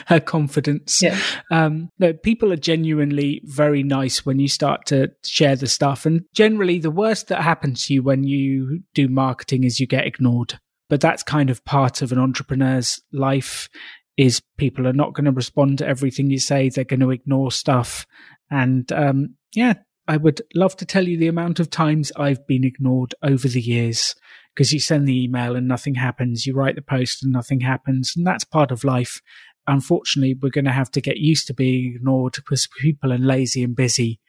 [0.07, 1.03] Her confidence.
[1.03, 1.19] yeah.
[1.51, 6.07] Um, no, people are genuinely very nice when you start to share the stuff.
[6.07, 10.07] And generally, the worst that happens to you when you do marketing is you get
[10.07, 10.59] ignored.
[10.89, 13.69] but that's kind of part of an entrepreneur's life
[14.17, 16.69] is people are not going to respond to everything you say.
[16.69, 18.07] They're going to ignore stuff.
[18.51, 19.75] And, um, yeah,
[20.07, 23.61] I would love to tell you the amount of times I've been ignored over the
[23.61, 24.15] years
[24.55, 26.47] because you send the email and nothing happens.
[26.47, 28.13] You write the post and nothing happens.
[28.17, 29.23] And that's part of life.
[29.67, 33.65] Unfortunately, we're going to have to get used to being ignored because people are lazy
[33.65, 34.21] and busy.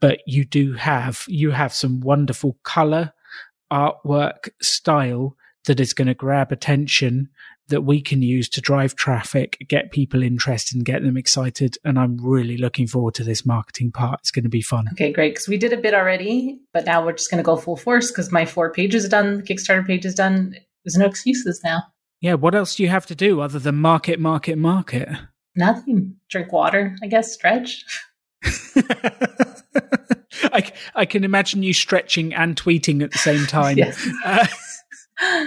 [0.00, 3.14] But you do have, you have some wonderful color,
[3.72, 7.30] artwork, style that is going to grab attention
[7.68, 11.76] that we can use to drive traffic, get people interested and get them excited.
[11.84, 14.20] And I'm really looking forward to this marketing part.
[14.20, 14.86] It's going to be fun.
[14.92, 15.34] Okay, great.
[15.34, 18.10] Because we did a bit already, but now we're just going to go full force
[18.10, 20.54] because my four pages is done, the Kickstarter page is done.
[20.84, 21.82] There's no excuses now.
[22.20, 22.34] Yeah.
[22.34, 25.08] What else do you have to do other than market, market, market?
[25.54, 26.16] Nothing.
[26.30, 27.84] Drink water, I guess, stretch.
[30.52, 33.78] I, I can imagine you stretching and tweeting at the same time.
[33.78, 34.08] yes.
[34.24, 34.46] Uh,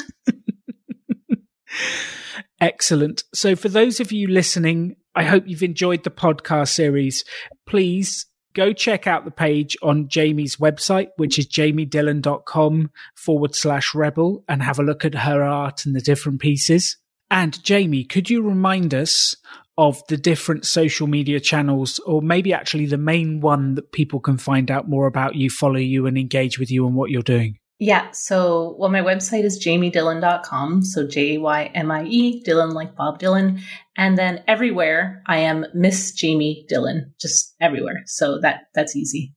[2.61, 3.23] Excellent.
[3.33, 7.23] So, for those of you listening, I hope you've enjoyed the podcast series.
[7.65, 14.43] Please go check out the page on Jaymie's website, which is jaymiedillon.com forward slash rebel,
[14.47, 16.97] and have a look at her art and the different pieces.
[17.31, 19.35] And Jaymie, could you remind us
[19.77, 24.37] of the different social media channels, or maybe actually the main one that people can
[24.37, 27.57] find out more about you, follow you, and engage with you and what you're doing?
[27.79, 28.11] Yeah.
[28.11, 30.83] So, well, my website is jaymiedillon.com.
[30.83, 33.61] So J Y M I E, Dylan like Bob Dylan.
[33.95, 38.03] And then everywhere I am Miss Jaymie Dylan, just everywhere.
[38.05, 39.33] So that, that's easy.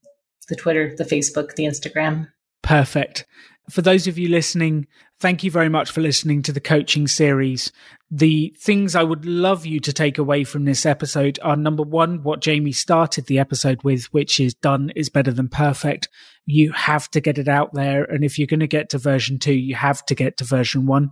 [0.49, 2.27] The Twitter, the Facebook, the Instagram.
[2.61, 3.25] Perfect.
[3.69, 4.87] For those of you listening,
[5.23, 7.71] thank you very much for listening to the coaching series.
[8.11, 12.23] The things I would love you to take away from this episode are number one,
[12.23, 16.09] what Jaymie started the episode with, which is done is better than perfect.
[16.45, 18.03] You have to get it out there.
[18.03, 20.87] And if you're going to get to version two, you have to get to version
[20.87, 21.11] one.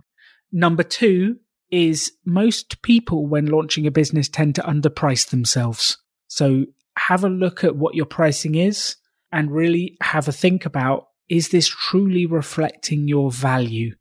[0.52, 1.36] Number two
[1.70, 5.96] is most people when launching a business tend to underprice themselves.
[6.28, 6.66] So
[6.98, 8.96] have a look at what your pricing is
[9.32, 13.94] and really have a think about is this truly reflecting your value?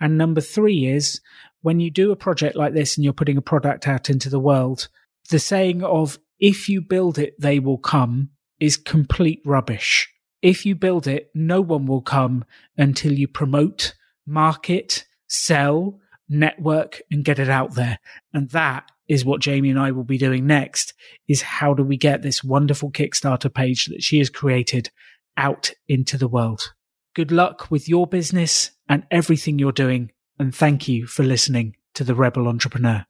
[0.00, 1.20] And number three is
[1.62, 4.40] when you do a project like this and you're putting a product out into the
[4.40, 4.88] world,
[5.30, 8.30] the saying of if you build it, they will come
[8.60, 10.08] is complete rubbish.
[10.42, 12.44] If you build it, no one will come
[12.76, 13.94] until you promote,
[14.26, 17.98] market, sell, network and get it out there.
[18.32, 20.94] And that is what Jaymie and I will be doing next
[21.28, 24.90] is how do we get this wonderful Kickstarter page that she has created
[25.36, 26.72] out into the world.
[27.16, 30.12] Good luck with your business and everything you're doing.
[30.38, 33.06] And thank you for listening to The Rebel Entrepreneur.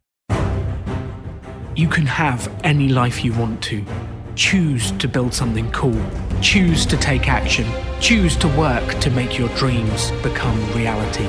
[1.74, 3.84] You can have any life you want to.
[4.36, 6.00] Choose to build something cool.
[6.40, 7.66] Choose to take action.
[8.00, 11.28] Choose to work to make your dreams become reality.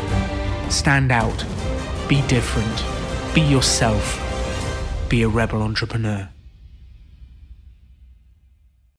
[0.69, 1.43] Stand out.
[2.07, 2.86] Be different.
[3.34, 4.21] Be yourself.
[5.09, 6.30] Be a rebel entrepreneur.